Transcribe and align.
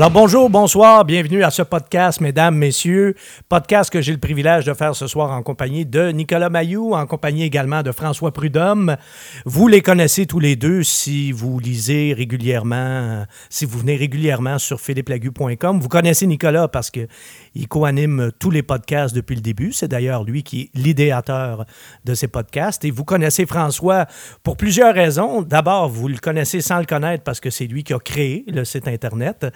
Alors 0.00 0.12
bonjour, 0.12 0.48
bonsoir, 0.48 1.04
bienvenue 1.04 1.44
à 1.44 1.50
ce 1.50 1.60
podcast, 1.60 2.22
mesdames, 2.22 2.56
messieurs. 2.56 3.14
Podcast 3.50 3.92
que 3.92 4.00
j'ai 4.00 4.12
le 4.12 4.18
privilège 4.18 4.64
de 4.64 4.72
faire 4.72 4.96
ce 4.96 5.06
soir 5.06 5.30
en 5.30 5.42
compagnie 5.42 5.84
de 5.84 6.10
Nicolas 6.10 6.48
Mayou, 6.48 6.94
en 6.94 7.04
compagnie 7.04 7.42
également 7.42 7.82
de 7.82 7.92
François 7.92 8.32
Prudhomme. 8.32 8.96
Vous 9.44 9.68
les 9.68 9.82
connaissez 9.82 10.24
tous 10.24 10.40
les 10.40 10.56
deux 10.56 10.84
si 10.84 11.32
vous 11.32 11.58
lisez 11.58 12.14
régulièrement, 12.14 13.26
si 13.50 13.66
vous 13.66 13.78
venez 13.78 13.94
régulièrement 13.94 14.58
sur 14.58 14.80
philippelagu.com. 14.80 15.78
Vous 15.78 15.88
connaissez 15.88 16.26
Nicolas 16.26 16.66
parce 16.66 16.90
que 16.90 17.06
il 17.54 17.68
co-anime 17.68 18.30
tous 18.38 18.50
les 18.50 18.62
podcasts 18.62 19.14
depuis 19.14 19.34
le 19.34 19.40
début. 19.40 19.72
C'est 19.72 19.88
d'ailleurs 19.88 20.24
lui 20.24 20.42
qui 20.42 20.62
est 20.62 20.78
l'idéateur 20.78 21.64
de 22.04 22.14
ces 22.14 22.28
podcasts. 22.28 22.84
Et 22.84 22.90
vous 22.90 23.04
connaissez 23.04 23.46
François 23.46 24.06
pour 24.42 24.56
plusieurs 24.56 24.94
raisons. 24.94 25.42
D'abord, 25.42 25.88
vous 25.88 26.08
le 26.08 26.18
connaissez 26.18 26.60
sans 26.60 26.78
le 26.78 26.86
connaître 26.86 27.24
parce 27.24 27.40
que 27.40 27.50
c'est 27.50 27.66
lui 27.66 27.84
qui 27.84 27.92
a 27.92 27.98
créé 27.98 28.44
le 28.48 28.64
site 28.64 28.88
Internet. 28.88 29.46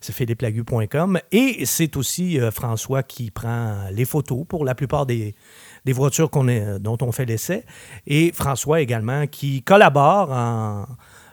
C'est 0.00 0.14
philippelagu.com. 0.14 1.18
Et 1.32 1.64
c'est 1.66 1.96
aussi 1.96 2.40
euh, 2.40 2.50
François 2.50 3.02
qui 3.02 3.30
prend 3.30 3.88
les 3.90 4.04
photos 4.04 4.44
pour 4.48 4.64
la 4.64 4.74
plupart 4.74 5.06
des, 5.06 5.34
des 5.84 5.92
voitures 5.92 6.30
est, 6.48 6.78
dont 6.78 6.98
on 7.02 7.12
fait 7.12 7.24
l'essai. 7.26 7.64
Et 8.06 8.32
François 8.32 8.80
également 8.80 9.26
qui 9.26 9.62
collabore 9.62 10.30
en 10.30 10.86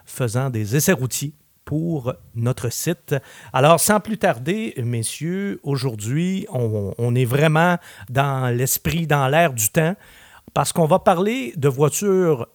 faisant 0.04 0.50
des 0.50 0.74
essais 0.74 0.92
routiers 0.92 1.34
pour 1.68 2.14
notre 2.34 2.72
site. 2.72 3.14
Alors, 3.52 3.78
sans 3.78 4.00
plus 4.00 4.16
tarder, 4.16 4.72
messieurs, 4.82 5.60
aujourd'hui, 5.62 6.46
on, 6.48 7.14
est 7.14 7.26
vraiment 7.26 7.76
dans 8.08 8.48
l'esprit, 8.56 9.06
dans 9.06 9.28
l'air 9.28 9.52
du 9.52 9.68
temps, 9.68 9.94
parce 10.54 10.72
qu'on 10.72 10.86
va 10.86 10.98
parler 10.98 11.52
de 11.58 11.68
voitures 11.68 12.48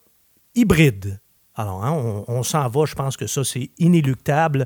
hybrides. 0.56 1.22
Alors, 1.54 1.86
hein, 1.86 1.92
on, 1.92 2.26
on 2.28 2.42
s'en 2.42 2.68
va, 2.68 2.86
je 2.86 2.96
pense 2.96 3.16
que 3.16 3.28
ça, 3.28 3.44
c'est 3.44 3.70
inéluctable. 3.78 4.66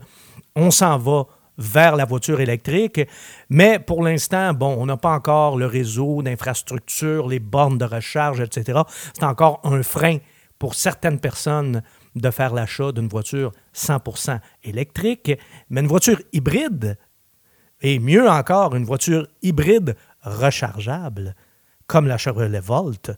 On 0.56 0.72
s'en 0.72 0.98
va 0.98 1.26
vers 1.58 1.98
la 1.98 2.06
voiture 2.06 2.40
électrique. 2.40 3.02
Mais 3.50 3.80
pour 3.80 4.02
l'instant, 4.02 4.54
bon, 4.54 4.78
on 4.80 4.86
n'a 4.86 4.96
pas 4.96 5.12
encore 5.12 5.58
le 5.58 5.66
réseau 5.66 6.22
d'infrastructure, 6.22 7.28
les 7.28 7.40
bornes 7.40 7.80
de 7.80 7.86
recharge, 7.86 8.40
etc. 8.40 8.80
C'est 9.14 9.26
encore 9.26 9.60
un 9.66 9.84
frein 9.84 10.20
pour 10.58 10.74
certaines 10.74 11.20
personnes 11.20 11.84
de 12.22 12.32
faire 12.32 12.54
l'achat 12.54 12.92
d'une 12.92 13.08
voiture 13.08 13.52
100% 13.76 14.40
électrique, 14.64 15.32
mais 15.70 15.82
une 15.82 15.88
voiture 15.88 16.22
hybride, 16.34 16.98
et 17.82 18.00
mieux 18.00 18.28
encore, 18.30 18.76
une 18.76 18.86
voiture 18.86 19.28
hybride 19.42 19.96
rechargeable, 20.22 21.36
comme 21.86 22.08
la 22.08 22.18
Chevrolet 22.18 22.60
Volt, 22.60 23.12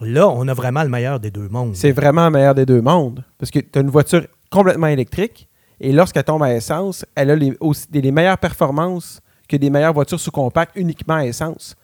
là, 0.00 0.28
on 0.28 0.48
a 0.48 0.54
vraiment 0.54 0.82
le 0.82 0.88
meilleur 0.88 1.20
des 1.20 1.30
deux 1.30 1.48
mondes. 1.48 1.76
C'est 1.76 1.92
vraiment 1.92 2.24
le 2.26 2.32
meilleur 2.32 2.54
des 2.54 2.66
deux 2.66 2.80
mondes. 2.80 3.24
Parce 3.38 3.50
que 3.50 3.60
tu 3.60 3.78
as 3.78 3.82
une 3.82 3.90
voiture 3.90 4.26
complètement 4.50 4.88
électrique, 4.88 5.48
et 5.80 5.92
lorsqu'elle 5.92 6.24
tombe 6.24 6.42
à 6.42 6.54
essence, 6.54 7.04
elle 7.14 7.30
a 7.30 7.36
les, 7.36 8.12
meilleures 8.12 8.38
performances 8.38 9.20
que 9.48 9.56
des 9.56 9.68
meilleures 9.68 9.92
voitures 9.92 10.20
sous-compactes 10.20 10.72
uniquement 10.76 11.16
à 11.16 11.26
essence. 11.26 11.74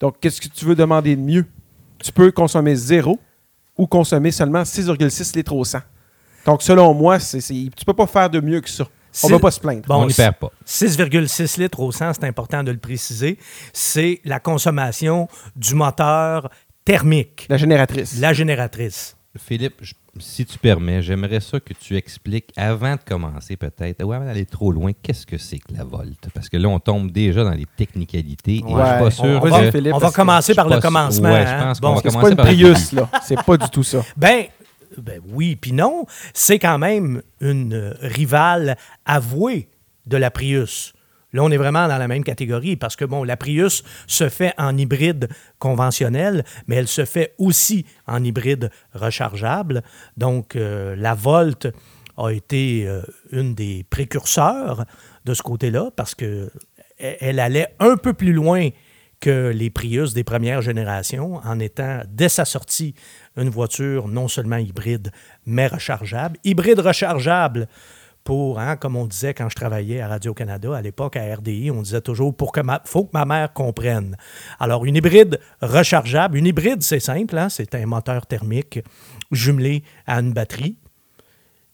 Donc, 0.00 0.16
qu'est-ce 0.20 0.40
que 0.40 0.48
tu 0.48 0.64
veux 0.64 0.74
demander 0.74 1.16
de 1.16 1.20
mieux? 1.20 1.46
Tu 2.02 2.12
peux 2.12 2.30
consommer 2.32 2.74
zéro 2.74 3.18
ou 3.78 3.86
consommer 3.86 4.30
seulement 4.32 4.62
6,6 4.62 5.36
litres 5.36 5.54
au 5.54 5.64
100. 5.64 5.78
Donc, 6.44 6.62
selon 6.62 6.92
moi, 6.94 7.18
c'est, 7.18 7.40
c'est, 7.40 7.54
tu 7.54 7.64
ne 7.64 7.84
peux 7.86 7.94
pas 7.94 8.06
faire 8.06 8.28
de 8.28 8.40
mieux 8.40 8.60
que 8.60 8.68
ça. 8.68 8.84
On 9.24 9.28
ne 9.28 9.32
va 9.34 9.38
pas 9.38 9.50
se 9.50 9.58
plaindre. 9.60 9.82
Bon, 9.86 10.02
on 10.02 10.06
n'y 10.06 10.12
perd 10.14 10.36
pas. 10.36 10.50
6,6 10.66 11.60
litres 11.60 11.80
au 11.80 11.90
100, 11.90 12.14
c'est 12.14 12.24
important 12.24 12.62
de 12.62 12.70
le 12.70 12.78
préciser. 12.78 13.38
C'est 13.72 14.20
la 14.24 14.38
consommation 14.40 15.28
du 15.56 15.74
moteur 15.74 16.50
thermique, 16.84 17.46
La 17.48 17.56
génératrice. 17.56 18.18
la 18.18 18.32
génératrice. 18.32 19.16
Philippe, 19.36 19.74
je- 19.82 19.94
si 20.18 20.44
tu 20.46 20.58
permets, 20.58 21.00
j'aimerais 21.02 21.40
ça 21.40 21.60
que 21.60 21.72
tu 21.74 21.96
expliques, 21.96 22.50
avant 22.56 22.94
de 22.94 23.00
commencer 23.06 23.56
peut-être, 23.56 24.02
ou 24.02 24.12
avant 24.12 24.24
d'aller 24.24 24.46
trop 24.46 24.72
loin, 24.72 24.92
qu'est-ce 25.02 25.26
que 25.26 25.38
c'est 25.38 25.58
que 25.58 25.72
la 25.76 25.84
Volt? 25.84 26.28
Parce 26.34 26.48
que 26.48 26.56
là, 26.56 26.68
on 26.68 26.80
tombe 26.80 27.10
déjà 27.12 27.44
dans 27.44 27.52
les 27.52 27.66
technicalités. 27.76 28.56
et 28.56 28.62
Ouais. 28.64 28.82
je 28.82 28.88
suis 28.88 28.98
pas 29.04 29.10
sûr 29.10 29.40
On 29.42 29.48
va, 29.48 29.60
que... 29.60 29.70
Philippe, 29.70 29.94
on 29.94 29.98
va 29.98 30.00
parce 30.00 30.12
que 30.14 30.20
commencer 30.20 30.52
je 30.52 30.56
par 30.56 30.64
suis 30.66 30.74
le 30.74 30.76
pas 30.76 30.80
sûr- 30.80 30.88
commencement. 30.88 31.30
ouais, 31.32 31.46
je 31.46 31.50
hein. 31.52 31.72
Bon, 31.80 32.00
C'est 32.02 32.12
pas 32.20 32.30
une 32.30 32.36
Prius, 32.36 32.92
là. 32.92 33.08
C'est 33.22 33.42
pas 33.44 33.56
du 33.56 33.68
tout 33.70 33.82
ça. 33.84 34.02
Ben, 34.16 34.46
ben 34.96 35.20
oui, 35.30 35.54
puis 35.54 35.72
non. 35.72 36.06
C'est 36.34 36.58
quand 36.58 36.78
même 36.78 37.22
une 37.40 37.74
euh, 37.74 37.94
rivale 38.00 38.76
avouée 39.04 39.68
de 40.06 40.16
la 40.16 40.30
Prius. 40.30 40.94
Là, 41.32 41.42
on 41.42 41.50
est 41.50 41.56
vraiment 41.56 41.86
dans 41.88 41.98
la 41.98 42.08
même 42.08 42.24
catégorie 42.24 42.76
parce 42.76 42.96
que, 42.96 43.04
bon, 43.04 43.22
la 43.24 43.36
Prius 43.36 43.82
se 44.06 44.28
fait 44.28 44.54
en 44.56 44.76
hybride 44.76 45.28
conventionnel, 45.58 46.44
mais 46.66 46.76
elle 46.76 46.88
se 46.88 47.04
fait 47.04 47.34
aussi 47.38 47.84
en 48.06 48.24
hybride 48.24 48.70
rechargeable. 48.94 49.82
Donc, 50.16 50.56
euh, 50.56 50.96
la 50.96 51.14
Volt 51.14 51.68
a 52.16 52.30
été 52.30 52.86
euh, 52.86 53.02
une 53.30 53.54
des 53.54 53.84
précurseurs 53.88 54.84
de 55.24 55.34
ce 55.34 55.42
côté-là 55.42 55.90
parce 55.94 56.14
que 56.14 56.50
elle 56.98 57.16
elle 57.20 57.40
allait 57.40 57.68
un 57.78 57.96
peu 57.96 58.12
plus 58.12 58.32
loin 58.32 58.70
que 59.20 59.50
les 59.54 59.70
Prius 59.70 60.14
des 60.14 60.24
premières 60.24 60.62
générations 60.62 61.36
en 61.36 61.58
étant, 61.58 62.02
dès 62.08 62.28
sa 62.28 62.44
sortie, 62.44 62.94
une 63.36 63.48
voiture 63.48 64.08
non 64.08 64.28
seulement 64.28 64.56
hybride, 64.56 65.10
mais 65.46 65.66
rechargeable. 65.66 66.38
Hybride 66.44 66.80
rechargeable 66.80 67.68
pour, 68.28 68.60
hein, 68.60 68.76
comme 68.76 68.94
on 68.94 69.06
disait 69.06 69.32
quand 69.32 69.48
je 69.48 69.54
travaillais 69.54 70.02
à 70.02 70.08
Radio-Canada, 70.08 70.76
à 70.76 70.82
l'époque 70.82 71.16
à 71.16 71.34
RDI, 71.34 71.70
on 71.70 71.80
disait 71.80 72.02
toujours 72.02 72.36
pour 72.36 72.52
que 72.52 72.60
ma, 72.60 72.82
faut 72.84 73.04
que 73.04 73.12
ma 73.14 73.24
mère 73.24 73.54
comprenne. 73.54 74.18
Alors, 74.60 74.84
une 74.84 74.96
hybride 74.96 75.40
rechargeable, 75.62 76.36
une 76.36 76.44
hybride, 76.44 76.82
c'est 76.82 77.00
simple, 77.00 77.38
hein, 77.38 77.48
c'est 77.48 77.74
un 77.74 77.86
moteur 77.86 78.26
thermique 78.26 78.80
jumelé 79.30 79.82
à 80.06 80.20
une 80.20 80.34
batterie. 80.34 80.76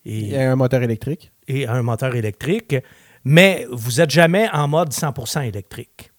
Et 0.04 0.40
un 0.40 0.54
moteur 0.54 0.84
électrique. 0.84 1.32
et 1.48 1.66
un 1.66 1.82
moteur 1.82 2.14
électrique, 2.14 2.76
mais 3.24 3.66
vous 3.72 3.96
n'êtes 3.96 4.10
jamais 4.10 4.48
en 4.52 4.68
mode 4.68 4.92
100% 4.92 5.48
électrique. 5.48 6.12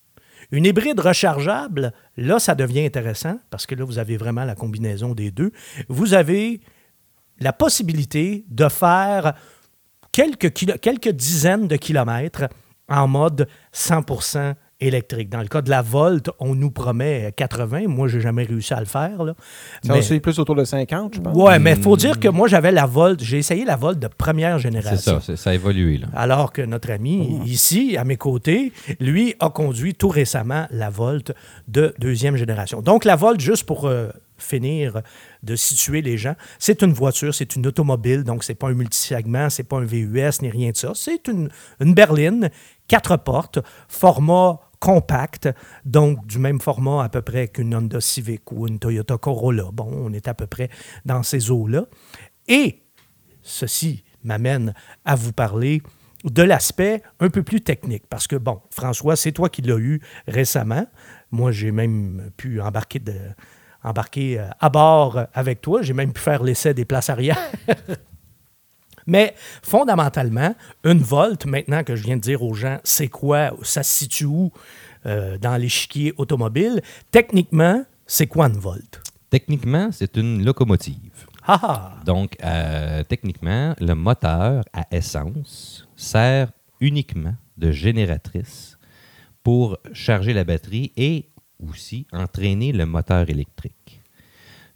Une 0.51 0.65
hybride 0.65 0.99
rechargeable, 0.99 1.93
là, 2.17 2.39
ça 2.39 2.55
devient 2.55 2.85
intéressant 2.85 3.39
parce 3.49 3.65
que 3.65 3.73
là, 3.73 3.85
vous 3.85 3.99
avez 3.99 4.17
vraiment 4.17 4.43
la 4.43 4.55
combinaison 4.55 5.13
des 5.13 5.31
deux. 5.31 5.53
Vous 5.87 6.13
avez 6.13 6.59
la 7.39 7.53
possibilité 7.53 8.45
de 8.49 8.67
faire 8.67 9.33
quelques, 10.15 10.51
kilo- 10.53 10.77
quelques 10.81 11.09
dizaines 11.09 11.67
de 11.67 11.75
kilomètres 11.75 12.45
en 12.87 13.05
mode 13.07 13.47
100% 13.73 14.53
électrique. 14.79 15.29
Dans 15.29 15.39
le 15.41 15.47
cas 15.47 15.61
de 15.61 15.69
la 15.69 15.81
Volt, 15.81 16.29
on 16.39 16.53
nous 16.55 16.69
promet 16.71 17.33
80. 17.35 17.87
Moi, 17.87 18.07
j'ai 18.07 18.21
jamais 18.21 18.43
réussi 18.43 18.73
à 18.73 18.79
le 18.79 18.85
faire. 18.85 19.23
là. 19.23 19.33
Ça 19.83 19.93
Mais- 19.93 19.99
aussi 19.99 20.19
plus 20.19 20.37
autour 20.39 20.55
de 20.55 20.63
50, 20.63 21.15
je 21.15 21.19
pense. 21.21 21.35
Ouais, 21.35 21.59
mais 21.59 21.73
il 21.73 21.81
faut 21.81 21.97
dire 21.97 22.19
que 22.19 22.27
moi, 22.29 22.47
j'avais 22.47 22.71
la 22.71 22.85
Volt. 22.85 23.21
J'ai 23.23 23.37
essayé 23.39 23.65
la 23.65 23.75
Volt 23.75 23.99
de 23.99 24.07
première 24.07 24.59
génération. 24.59 25.19
ça, 25.19 25.21
c'est- 25.25 25.35
ça 25.37 25.49
a 25.49 25.53
évolué. 25.53 25.97
Là. 25.97 26.07
Alors 26.15 26.51
que 26.53 26.61
notre 26.61 26.91
ami 26.91 27.39
ici, 27.45 27.97
à 27.97 28.03
mes 28.05 28.17
côtés, 28.17 28.71
lui 28.99 29.33
a 29.39 29.49
conduit 29.49 29.95
tout 29.95 30.09
récemment 30.09 30.67
la 30.71 30.89
Volt 30.89 31.33
de 31.67 31.93
deuxième 31.99 32.35
génération. 32.37 32.81
Donc 32.81 33.03
la 33.05 33.15
Volt, 33.15 33.39
juste 33.41 33.65
pour 33.65 33.87
euh, 33.87 34.09
finir 34.37 35.01
de 35.43 35.55
situer 35.55 36.01
les 36.01 36.17
gens, 36.17 36.35
c'est 36.59 36.81
une 36.81 36.93
voiture, 36.93 37.33
c'est 37.33 37.55
une 37.55 37.67
automobile, 37.67 38.23
donc 38.23 38.43
c'est 38.43 38.55
pas 38.55 38.67
un 38.67 38.73
multisegment, 38.73 39.49
c'est 39.49 39.63
pas 39.63 39.77
un 39.77 39.85
VUS 39.85 40.41
ni 40.41 40.49
rien 40.49 40.71
de 40.71 40.77
ça. 40.77 40.91
C'est 40.95 41.27
une, 41.27 41.49
une 41.79 41.93
berline, 41.93 42.49
quatre 42.87 43.17
portes, 43.17 43.59
format 43.87 44.59
compact, 44.79 45.49
donc 45.83 46.25
du 46.27 46.37
même 46.37 46.59
format 46.59 47.03
à 47.03 47.09
peu 47.09 47.21
près 47.21 47.47
qu'une 47.47 47.73
Honda 47.73 48.01
Civic 48.01 48.51
ou 48.51 48.67
une 48.67 48.79
Toyota 48.79 49.17
Corolla. 49.17 49.69
Bon, 49.73 49.89
on 49.91 50.13
est 50.13 50.27
à 50.27 50.33
peu 50.33 50.47
près 50.47 50.69
dans 51.05 51.23
ces 51.23 51.49
eaux-là. 51.49 51.85
Et 52.47 52.83
ceci 53.41 54.03
m'amène 54.23 54.73
à 55.03 55.15
vous 55.15 55.33
parler 55.33 55.81
de 56.23 56.43
l'aspect 56.43 57.03
un 57.19 57.29
peu 57.29 57.43
plus 57.43 57.61
technique. 57.61 58.05
Parce 58.09 58.27
que, 58.27 58.35
bon, 58.35 58.61
François, 58.71 59.15
c'est 59.15 59.31
toi 59.31 59.49
qui 59.49 59.61
l'as 59.61 59.77
eu 59.77 60.01
récemment. 60.27 60.85
Moi, 61.31 61.51
j'ai 61.51 61.71
même 61.71 62.31
pu 62.37 62.61
embarquer, 62.61 62.99
de, 62.99 63.13
embarquer 63.85 64.39
euh, 64.39 64.47
à 64.59 64.69
bord 64.69 65.19
avec 65.33 65.61
toi. 65.61 65.81
J'ai 65.81 65.93
même 65.93 66.11
pu 66.11 66.21
faire 66.21 66.43
l'essai 66.43 66.73
des 66.73 66.85
places 66.85 67.09
arrière. 67.09 67.37
Mais 69.07 69.35
fondamentalement, 69.61 70.55
une 70.83 70.99
Volt, 70.99 71.45
maintenant 71.45 71.83
que 71.83 71.95
je 71.95 72.03
viens 72.03 72.17
de 72.17 72.21
dire 72.21 72.41
aux 72.41 72.55
gens 72.55 72.79
c'est 72.83 73.07
quoi, 73.07 73.51
ça 73.61 73.83
se 73.83 73.93
situe 73.93 74.25
où 74.25 74.51
euh, 75.05 75.37
dans 75.37 75.57
l'échiquier 75.57 76.13
automobile, 76.17 76.81
techniquement, 77.11 77.85
c'est 78.07 78.27
quoi 78.27 78.47
une 78.47 78.57
Volt? 78.57 79.01
Techniquement, 79.29 79.89
c'est 79.91 80.17
une 80.17 80.43
locomotive. 80.43 81.27
Ah 81.47 81.59
ah! 81.61 81.93
Donc, 82.05 82.35
euh, 82.43 83.03
techniquement, 83.03 83.75
le 83.79 83.93
moteur 83.93 84.63
à 84.73 84.87
essence 84.91 85.87
sert 85.95 86.51
uniquement 86.79 87.35
de 87.57 87.71
génératrice 87.71 88.77
pour 89.43 89.77
charger 89.93 90.33
la 90.33 90.43
batterie 90.43 90.91
et 90.97 91.29
aussi 91.59 92.07
entraîner 92.11 92.71
le 92.71 92.85
moteur 92.85 93.29
électrique. 93.29 93.74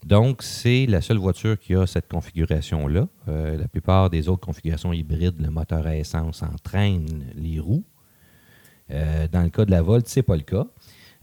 Donc, 0.06 0.44
c'est 0.44 0.86
la 0.86 1.01
seule 1.01 1.18
voiture 1.18 1.60
qui 1.60 1.75
a 1.75 1.86
cette 1.86 2.07
configuration-là. 2.07 3.07
Euh, 3.28 3.57
la 3.57 3.68
plupart 3.68 4.10
des 4.10 4.30
autres 4.30 4.46
configurations 4.46 4.94
hybrides, 4.94 5.42
le 5.42 5.50
moteur 5.50 5.86
à 5.86 5.96
essence 5.96 6.42
entraîne 6.42 7.25
les 7.36 7.60
roues. 7.60 7.84
Euh, 8.92 9.28
dans 9.31 9.44
le 9.44 9.50
cas 9.50 9.66
de 9.66 9.72
la 9.72 9.81
Volt, 9.81 10.07
ce 10.07 10.19
n'est 10.19 10.24
pas 10.24 10.38
le 10.38 10.44
cas. 10.44 10.66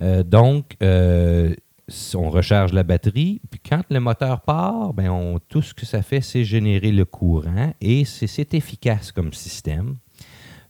Euh, 0.02 0.23
donc, 0.23 0.76
on 0.82 2.31
recharge 2.31 2.73
la 2.73 2.82
batterie, 2.82 3.40
puis 3.50 3.61
quand 3.61 3.82
le 3.90 4.00
moteur 4.00 4.43
part, 4.43 4.93
on, 4.99 5.38
tout 5.49 5.62
ce 5.62 5.72
que 5.72 5.87
ça 5.87 6.02
fait, 6.02 6.20
c'est 6.20 6.44
générer 6.44 6.93
le 6.93 7.05
courant 7.05 7.72
et 7.81 8.05
c'est 8.05 8.55
efficace 8.55 9.12
comme 9.12 9.32
système. 9.32 9.94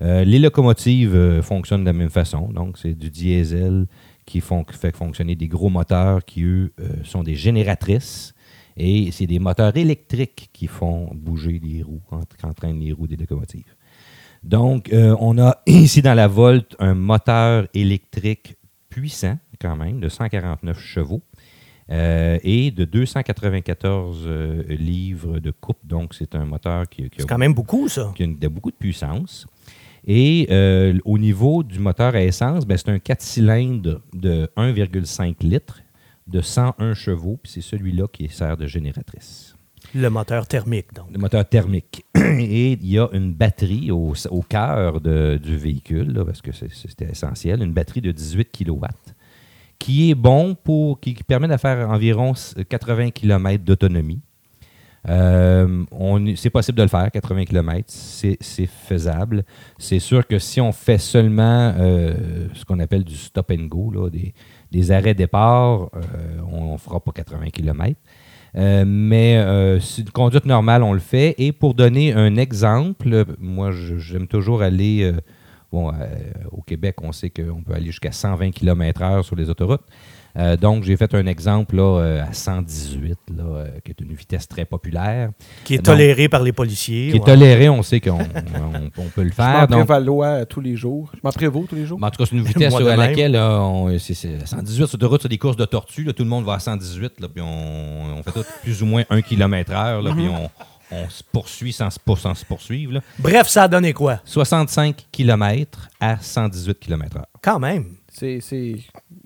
Les 0.00 0.38
locomotives 0.38 1.40
fonctionnent 1.40 1.80
de 1.80 1.86
la 1.86 1.94
même 1.94 2.10
façon. 2.10 2.52
Donc, 2.52 2.76
c'est 2.76 2.92
du 2.92 3.10
diesel 3.10 3.86
qui, 4.26 4.40
font, 4.40 4.64
qui 4.64 4.76
fait 4.76 4.94
fonctionner 4.94 5.36
des 5.36 5.48
gros 5.48 5.68
moteurs 5.70 6.24
qui, 6.24 6.42
eux, 6.42 6.72
euh, 6.80 6.88
sont 7.04 7.22
des 7.22 7.34
génératrices. 7.36 8.34
Et 8.76 9.10
c'est 9.12 9.26
des 9.26 9.38
moteurs 9.38 9.74
électriques 9.76 10.50
qui 10.52 10.66
font 10.66 11.08
bouger 11.14 11.58
les 11.62 11.82
roues, 11.82 12.02
qui 12.38 12.44
entraînent 12.44 12.80
les 12.80 12.92
roues 12.92 13.06
des 13.06 13.16
locomotives. 13.16 13.74
Donc, 14.42 14.92
euh, 14.92 15.16
on 15.18 15.38
a 15.38 15.62
ici 15.66 16.02
dans 16.02 16.12
la 16.14 16.28
Volt 16.28 16.76
un 16.78 16.94
moteur 16.94 17.66
électrique 17.72 18.56
puissant, 18.90 19.38
quand 19.60 19.76
même, 19.76 20.00
de 20.00 20.08
149 20.10 20.78
chevaux 20.78 21.22
euh, 21.90 22.38
et 22.42 22.70
de 22.70 22.84
294 22.84 24.24
euh, 24.26 24.62
livres 24.68 25.38
de 25.38 25.50
coupe. 25.50 25.78
Donc, 25.84 26.14
c'est 26.14 26.34
un 26.34 26.44
moteur 26.44 26.88
qui, 26.88 27.08
qui 27.08 27.18
a 27.18 27.20
C'est 27.22 27.28
quand 27.28 27.38
même 27.38 27.54
beaucoup, 27.54 27.88
ça. 27.88 28.12
qui 28.14 28.22
a 28.22 28.26
une- 28.26 28.36
beaucoup 28.48 28.70
de 28.70 28.76
puissance. 28.76 29.46
Et 30.06 30.46
euh, 30.50 30.98
au 31.04 31.18
niveau 31.18 31.62
du 31.62 31.80
moteur 31.80 32.14
à 32.14 32.22
essence, 32.22 32.64
ben, 32.64 32.76
c'est 32.76 32.90
un 32.90 32.98
4 32.98 33.20
cylindres 33.20 34.00
de 34.12 34.48
1,5 34.56 35.36
litres 35.42 35.80
de 36.28 36.40
101 36.40 36.94
chevaux, 36.94 37.38
puis 37.42 37.52
c'est 37.52 37.60
celui-là 37.60 38.06
qui 38.12 38.28
sert 38.28 38.56
de 38.56 38.66
génératrice. 38.66 39.54
Le 39.94 40.08
moteur 40.08 40.46
thermique, 40.46 40.92
donc. 40.94 41.06
Le 41.12 41.18
moteur 41.18 41.48
thermique. 41.48 42.04
Et 42.16 42.72
il 42.72 42.86
y 42.86 42.98
a 42.98 43.08
une 43.12 43.32
batterie 43.32 43.90
au, 43.90 44.14
au 44.30 44.42
cœur 44.42 45.00
du 45.00 45.56
véhicule, 45.56 46.12
là, 46.12 46.24
parce 46.24 46.42
que 46.42 46.50
c'était 46.52 47.10
essentiel, 47.10 47.62
une 47.62 47.72
batterie 47.72 48.00
de 48.00 48.12
18 48.12 48.50
kW, 48.52 48.86
qui 49.78 50.10
est 50.10 50.14
bon 50.14 50.54
pour, 50.54 51.00
qui, 51.00 51.14
qui 51.14 51.22
permet 51.24 51.48
de 51.48 51.56
faire 51.56 51.88
environ 51.88 52.32
80 52.68 53.10
km 53.10 53.64
d'autonomie. 53.64 54.20
Euh, 55.08 55.84
c'est 56.36 56.50
possible 56.50 56.78
de 56.78 56.82
le 56.82 56.88
faire, 56.88 57.10
80 57.10 57.44
km, 57.44 57.84
c'est 57.88 58.66
faisable. 58.66 59.44
C'est 59.78 59.98
sûr 59.98 60.26
que 60.26 60.38
si 60.38 60.60
on 60.60 60.72
fait 60.72 60.98
seulement 60.98 61.72
euh, 61.78 62.48
ce 62.54 62.64
qu'on 62.64 62.80
appelle 62.80 63.04
du 63.04 63.14
stop 63.14 63.52
and 63.52 63.66
go, 63.66 64.10
des, 64.70 64.90
arrêts-départ, 64.90 65.90
euh, 65.94 66.00
on 66.50 66.72
ne 66.72 66.78
fera 66.78 67.00
pas 67.00 67.12
80 67.12 67.50
km. 67.50 67.98
Euh, 68.56 68.84
mais 68.86 69.36
une 69.36 70.10
conduite 70.12 70.46
normale, 70.46 70.82
on 70.82 70.92
le 70.92 70.98
fait. 70.98 71.34
Et 71.38 71.52
pour 71.52 71.74
donner 71.74 72.12
un 72.12 72.36
exemple, 72.36 73.24
moi, 73.38 73.70
j'aime 73.70 74.26
toujours 74.26 74.62
aller. 74.62 75.12
bon, 75.70 75.92
au 76.50 76.62
Québec, 76.62 76.96
on 77.02 77.12
sait 77.12 77.30
qu'on 77.30 77.62
peut 77.62 77.74
aller 77.74 77.86
jusqu'à 77.86 78.12
120 78.12 78.50
km/h 78.50 79.22
sur 79.22 79.36
les 79.36 79.50
autoroutes. 79.50 79.84
Euh, 80.38 80.56
donc, 80.56 80.84
j'ai 80.84 80.96
fait 80.96 81.14
un 81.14 81.26
exemple 81.26 81.76
là, 81.76 82.00
euh, 82.00 82.22
à 82.22 82.32
118, 82.32 83.18
là, 83.36 83.42
euh, 83.44 83.68
qui 83.84 83.90
est 83.92 84.00
une 84.00 84.12
vitesse 84.12 84.46
très 84.46 84.64
populaire, 84.66 85.30
Qui 85.64 85.74
est 85.74 85.76
Donc, 85.78 85.86
toléré 85.86 86.28
par 86.28 86.42
les 86.42 86.52
policiers. 86.52 87.10
qui 87.10 87.16
est 87.16 87.24
tolérée. 87.24 87.68
On 87.70 87.82
sait 87.82 88.00
qu'on 88.00 88.18
on- 88.18 88.90
on 88.98 89.08
peut 89.14 89.22
le 89.22 89.30
Je 89.34 89.40
m'en 89.40 89.50
faire. 89.52 89.68
Donc, 89.68 89.86
prévalois 89.86 90.44
tous 90.44 90.60
les 90.60 90.76
jours. 90.76 91.10
Je 91.14 91.20
m'en 91.22 91.30
prévaux 91.32 91.64
tous 91.68 91.74
les 91.74 91.86
jours? 91.86 91.98
mais 91.98 92.06
en 92.06 92.10
tout 92.10 92.18
cas, 92.22 92.28
c'est 92.28 92.36
une 92.36 92.42
vitesse 92.44 92.74
à 92.74 92.80
même. 92.80 92.98
laquelle 92.98 93.36
on- 93.36 93.98
c'est, 93.98 94.14
c'est 94.14 94.46
118 94.46 94.86
sur 94.86 94.94
autoroute, 94.96 95.22
c'est 95.22 95.28
des 95.28 95.38
courses 95.38 95.56
de 95.56 95.64
tortues. 95.64 96.04
là, 96.04 96.12
tout 96.12 96.22
le 96.24 96.28
monde 96.28 96.44
va 96.44 96.54
à 96.54 96.58
118, 96.60 97.20
là, 97.20 97.28
puis 97.28 97.42
on, 97.42 98.18
on 98.18 98.22
fait 98.22 98.32
tout 98.32 98.44
plus 98.62 98.82
ou 98.82 98.86
moins 98.86 99.04
1 99.10 99.22
km/h, 99.22 100.02
là, 100.02 100.12
puis 100.14 100.28
on, 100.28 100.50
on 100.94 101.08
se 101.08 101.22
poursuit 101.32 101.72
sans, 101.72 101.88
se 101.90 101.98
pour- 101.98 102.18
sans 102.18 102.34
se 102.34 102.44
poursuivre. 102.44 102.92
là. 102.92 103.00
Bref, 103.18 103.48
ça 103.48 103.64
a 103.64 103.68
donné 103.68 103.92
quoi? 103.92 104.20
65 104.24 105.06
km 105.10 105.88
à 105.98 106.18
118 106.20 106.78
km/h. 106.78 107.22
Quand 107.42 107.58
même. 107.58 107.86
C'est, 108.18 108.40
c'est- 108.40 108.76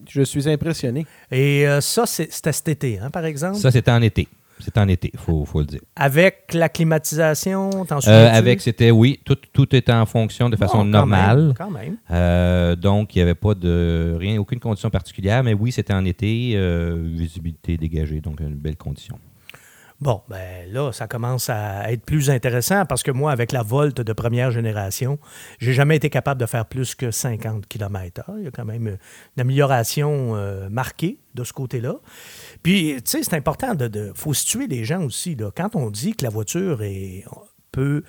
Je 0.09 0.23
suis 0.23 0.49
impressionné. 0.49 1.07
Et 1.31 1.67
euh, 1.69 1.81
ça, 1.81 2.07
c'est- 2.07 2.33
c'était 2.33 2.53
cet 2.53 2.69
été, 2.69 2.99
hein, 2.99 3.11
par 3.11 3.25
exemple? 3.25 3.57
Ça, 3.57 3.71
c'était 3.71 3.91
en 3.93 4.03
été. 4.03 4.27
C'était 4.59 4.81
en 4.81 4.89
été, 4.89 5.11
il 5.15 5.19
faut, 5.19 5.45
faut 5.47 5.61
le 5.61 5.67
dire. 5.67 5.81
Avec 5.97 6.53
la 6.53 6.69
climatisation, 6.69 7.71
t'en 7.87 7.97
Euh, 7.99 8.01
souviens-tu? 8.01 8.37
avec, 8.37 8.61
c'était, 8.61 8.91
oui, 8.91 9.19
tout, 9.25 9.37
tout 9.53 9.75
était 9.75 9.93
en 9.93 10.05
fonction 10.07 10.51
de 10.51 10.57
façon 10.57 10.79
Oh, 10.79 10.81
quand 10.81 10.85
normale. 10.85 11.45
même, 11.45 11.55
quand 11.57 11.71
même. 11.71 11.97
Euh, 12.11 12.77
donc, 12.77 13.15
il 13.15 13.19
n'y 13.19 13.23
avait 13.23 13.35
pas 13.35 13.55
de 13.55 14.15
rien, 14.19 14.39
aucune 14.39 14.61
condition 14.61 14.91
particulière, 14.91 15.43
mais 15.45 15.55
oui, 15.55 15.73
c'était 15.73 15.95
en 15.95 16.05
été, 16.05 16.53
euh, 16.57 16.95
visibilité 17.03 17.77
dégagée, 17.79 18.21
donc 18.21 18.41
une 18.41 18.55
belle 18.57 18.77
condition. 18.77 19.19
Bon, 20.01 20.23
ben 20.29 20.67
là, 20.73 20.93
ça 20.93 21.07
commence 21.07 21.51
à 21.51 21.93
être 21.93 22.03
plus 22.03 22.31
intéressant 22.31 22.87
parce 22.87 23.03
que 23.03 23.11
moi, 23.11 23.33
avec 23.33 23.53
la 23.53 23.63
Volt 23.63 24.01
de 24.01 24.13
première 24.15 24.51
génération, 24.51 25.19
j'ai 25.59 25.75
jamais 25.75 25.97
été 25.97 26.09
capable 26.09 26.41
de 26.41 26.47
faire 26.47 26.65
plus 26.65 26.95
que 26.95 27.11
50 27.11 27.67
km/h. 27.67 28.25
Il 28.39 28.45
y 28.45 28.47
a 28.47 28.51
quand 28.51 28.65
même 28.65 28.87
une 28.89 29.41
amélioration 29.41 30.37
euh, 30.37 30.71
marquée 30.71 31.19
de 31.35 31.45
ce 31.45 31.53
côté-là. 31.53 31.97
Puis, 32.63 32.95
tu 32.97 33.11
sais, 33.11 33.23
c'est 33.23 33.37
important 33.37 33.75
de, 33.75 33.89
de. 33.89 34.13
faut 34.15 34.33
situer 34.33 34.69
les 34.69 34.87
gens 34.87 35.03
aussi. 35.05 35.37
Quand 35.55 35.77
on 35.77 35.91
dit 35.91 36.15
que 36.15 36.25
la 36.25 36.31
voiture 36.31 36.83
est, 36.83 37.25
peut. 37.71 38.03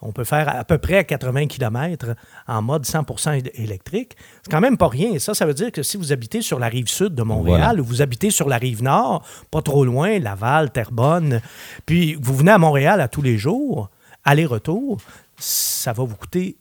On 0.00 0.12
peut 0.12 0.24
faire 0.24 0.48
à 0.48 0.62
peu 0.64 0.78
près 0.78 1.04
80 1.04 1.46
km 1.48 2.14
en 2.46 2.62
mode 2.62 2.86
100 2.86 3.04
é- 3.32 3.50
électrique. 3.62 4.12
C'est 4.42 4.50
quand 4.50 4.60
même 4.60 4.76
pas 4.76 4.86
rien. 4.88 5.18
Ça, 5.18 5.34
ça 5.34 5.44
veut 5.44 5.54
dire 5.54 5.72
que 5.72 5.82
si 5.82 5.96
vous 5.96 6.12
habitez 6.12 6.40
sur 6.40 6.58
la 6.60 6.68
rive 6.68 6.88
sud 6.88 7.14
de 7.16 7.22
Montréal 7.24 7.58
Voilà. 7.76 7.80
ou 7.80 7.84
vous 7.84 8.00
habitez 8.02 8.30
sur 8.30 8.48
la 8.48 8.58
rive 8.58 8.82
nord, 8.82 9.26
pas 9.50 9.60
trop 9.62 9.84
loin, 9.84 10.18
Laval, 10.20 10.70
Terrebonne, 10.70 11.40
puis 11.84 12.14
vous 12.20 12.34
venez 12.36 12.52
à 12.52 12.58
Montréal 12.58 13.00
à 13.00 13.08
tous 13.08 13.22
les 13.22 13.38
jours, 13.38 13.90
aller-retour, 14.24 14.98
ça 15.36 15.92
va 15.92 16.04
vous 16.04 16.14
coûter 16.16 16.56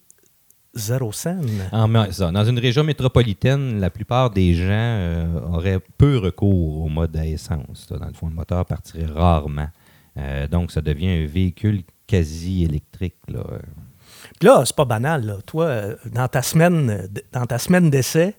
zéro 0.73 1.11
cent. 1.11 1.37
En 1.71 2.11
ça, 2.11 2.31
dans 2.31 2.45
une 2.45 2.59
région 2.59 2.83
métropolitaine, 2.83 3.79
la 3.79 3.89
plupart 3.89 4.29
des 4.31 4.53
gens 4.55 4.63
euh, 4.71 5.39
auraient 5.51 5.79
peu 5.97 6.17
recours 6.17 6.81
au 6.81 6.87
mode 6.89 7.15
à 7.17 7.25
essence. 7.25 7.87
Dans 7.89 8.05
le 8.07 8.13
fond, 8.13 8.27
le 8.29 8.35
moteur 8.35 8.65
partirait 8.65 9.05
rarement. 9.05 9.67
Euh, 10.17 10.47
donc, 10.47 10.71
ça 10.71 10.81
devient 10.81 11.09
un 11.23 11.25
véhicule 11.27 11.83
quasi 12.07 12.63
électrique. 12.63 13.15
Là. 13.27 13.43
Puis 14.39 14.47
là, 14.47 14.63
c'est 14.65 14.75
pas 14.75 14.85
banal. 14.85 15.25
Là. 15.25 15.37
Toi, 15.45 15.65
euh, 15.65 15.95
dans 16.11 16.27
ta 16.27 16.41
semaine, 16.41 16.89
euh, 16.89 17.07
dans 17.31 17.45
ta 17.45 17.59
semaine 17.59 17.89
d'essai, 17.89 18.35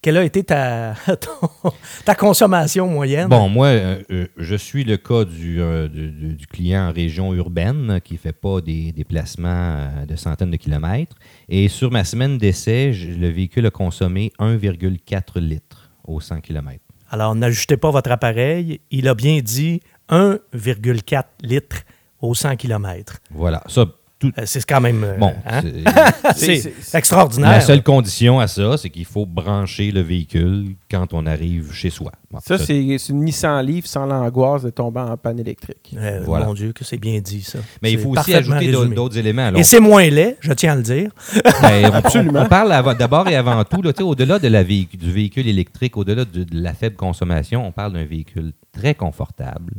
quelle 0.00 0.16
a 0.16 0.22
été 0.24 0.44
ta, 0.44 0.94
ton- 1.06 1.72
ta 2.04 2.14
consommation 2.14 2.86
moyenne? 2.88 3.28
Bon, 3.28 3.48
moi, 3.48 3.66
euh, 3.68 4.26
je 4.36 4.54
suis 4.54 4.84
le 4.84 4.96
cas 4.96 5.24
du, 5.24 5.60
euh, 5.60 5.88
du, 5.88 6.10
du- 6.10 6.34
du 6.34 6.46
client 6.46 6.88
en 6.88 6.92
région 6.92 7.34
urbaine 7.34 8.00
qui 8.04 8.14
ne 8.14 8.18
fait 8.18 8.32
pas 8.32 8.60
des 8.60 8.92
déplacements 8.92 9.88
de 10.06 10.14
centaines 10.16 10.50
de 10.52 10.56
kilomètres. 10.56 11.16
Et 11.48 11.68
sur 11.68 11.90
ma 11.90 12.04
semaine 12.04 12.38
d'essai, 12.38 12.92
le 12.92 13.28
véhicule 13.28 13.66
a 13.66 13.70
consommé 13.70 14.32
1,4 14.38 15.40
litres 15.40 15.90
au 16.04 16.20
100 16.20 16.40
km. 16.42 16.78
Alors, 17.10 17.34
n'ajustez 17.34 17.76
pas 17.76 17.90
votre 17.90 18.10
appareil. 18.12 18.80
Il 18.90 19.08
a 19.08 19.14
bien 19.14 19.40
dit 19.40 19.80
1,4 20.10 21.24
litres 21.42 21.82
au 22.20 22.34
100 22.34 22.56
km. 22.56 23.18
Voilà. 23.30 23.62
Ça, 23.68 23.84
tout, 24.18 24.32
C'est 24.46 24.66
quand 24.66 24.80
même... 24.80 25.04
euh, 25.04 25.16
bon, 25.16 25.32
hein? 25.46 25.60
c'est- 26.34 26.72
extraordinaire. 26.92 27.52
La 27.52 27.60
seule 27.60 27.84
condition 27.84 28.40
à 28.40 28.48
ça, 28.48 28.76
c'est 28.76 28.90
qu'il 28.90 29.04
faut 29.04 29.26
brancher 29.26 29.92
le 29.92 30.00
véhicule 30.00 30.74
quand 30.90 31.14
on 31.14 31.24
arrive 31.24 31.72
chez 31.72 31.88
soi. 31.90 32.10
Bon, 32.28 32.40
Ça, 32.40 32.58
c'est, 32.58 32.98
c'est 32.98 33.12
une 33.12 33.20
Nissan 33.22 33.64
Leaf 33.64 33.86
sans 33.86 34.06
l'angoisse 34.06 34.62
de 34.64 34.70
tomber 34.70 34.98
en 35.02 35.16
panne 35.16 35.38
électrique. 35.38 35.94
Euh, 35.96 36.22
Voilà. 36.24 36.46
Mon 36.46 36.54
Dieu, 36.54 36.72
que 36.72 36.82
c'est 36.84 36.96
bien 36.98 37.20
dit, 37.20 37.42
ça. 37.42 37.60
Mais 37.80 37.92
il 37.92 37.98
faut 38.00 38.08
aussi 38.10 38.34
ajouter 38.34 38.72
d'autres- 38.72 39.16
éléments. 39.16 39.46
Alors, 39.46 39.60
Et 39.60 39.62
c'est 39.62 39.78
moins 39.78 40.08
laid, 40.10 40.36
je 40.40 40.52
tiens 40.52 40.72
à 40.72 40.76
le 40.76 40.82
dire. 40.82 41.12
Ben, 41.62 42.02
on- 42.14 42.36
On, 42.36 42.46
parle 42.46 42.96
d'abord 42.98 43.28
et 43.28 43.36
avant 43.36 43.62
tout, 43.64 43.82
là, 43.82 43.92
tu 43.92 43.98
sais, 43.98 44.02
au-delà 44.02 44.40
de 44.40 44.48
la 44.48 44.64
du 44.64 45.12
véhicule 45.12 45.46
électrique, 45.46 45.96
au-delà 45.96 46.24
de, 46.24 46.42
de 46.42 46.60
la 46.60 46.74
faible 46.74 46.96
consommation, 46.96 47.64
on 47.64 47.70
parle 47.70 47.92
d'un 47.92 48.04
véhicule 48.04 48.52
très 48.72 48.94
confortable. 48.96 49.74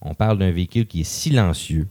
On 0.00 0.14
parle 0.14 0.38
d'un 0.38 0.50
véhicule 0.50 0.86
qui 0.86 1.00
est 1.00 1.04
silencieux. 1.04 1.88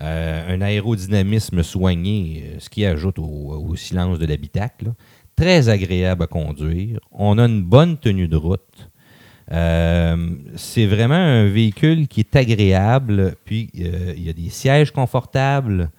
Euh, 0.00 0.54
un 0.54 0.60
aérodynamisme 0.62 1.62
soigné, 1.62 2.44
euh, 2.44 2.56
ce 2.58 2.70
qui 2.70 2.84
ajoute 2.84 3.18
au, 3.18 3.74
silence 3.76 4.18
de 4.18 4.26
l'habitacle. 4.26 4.92
Très 5.36 5.68
agréable 5.68 6.24
à 6.24 6.26
conduire. 6.26 6.98
On 7.10 7.38
a 7.38 7.44
une 7.44 7.62
bonne 7.62 7.96
tenue 7.98 8.28
de 8.28 8.36
route. 8.36 8.90
Euh, 9.50 10.28
c'est 10.56 10.86
vraiment 10.86 11.14
un 11.14 11.46
véhicule 11.46 12.08
qui 12.08 12.20
est 12.20 12.36
agréable. 12.36 13.34
Puis, 13.44 13.70
il 13.74 14.22
y 14.22 14.28
a 14.28 14.32
des 14.32 14.50
sièges 14.50 14.90
confortables. 14.90 15.90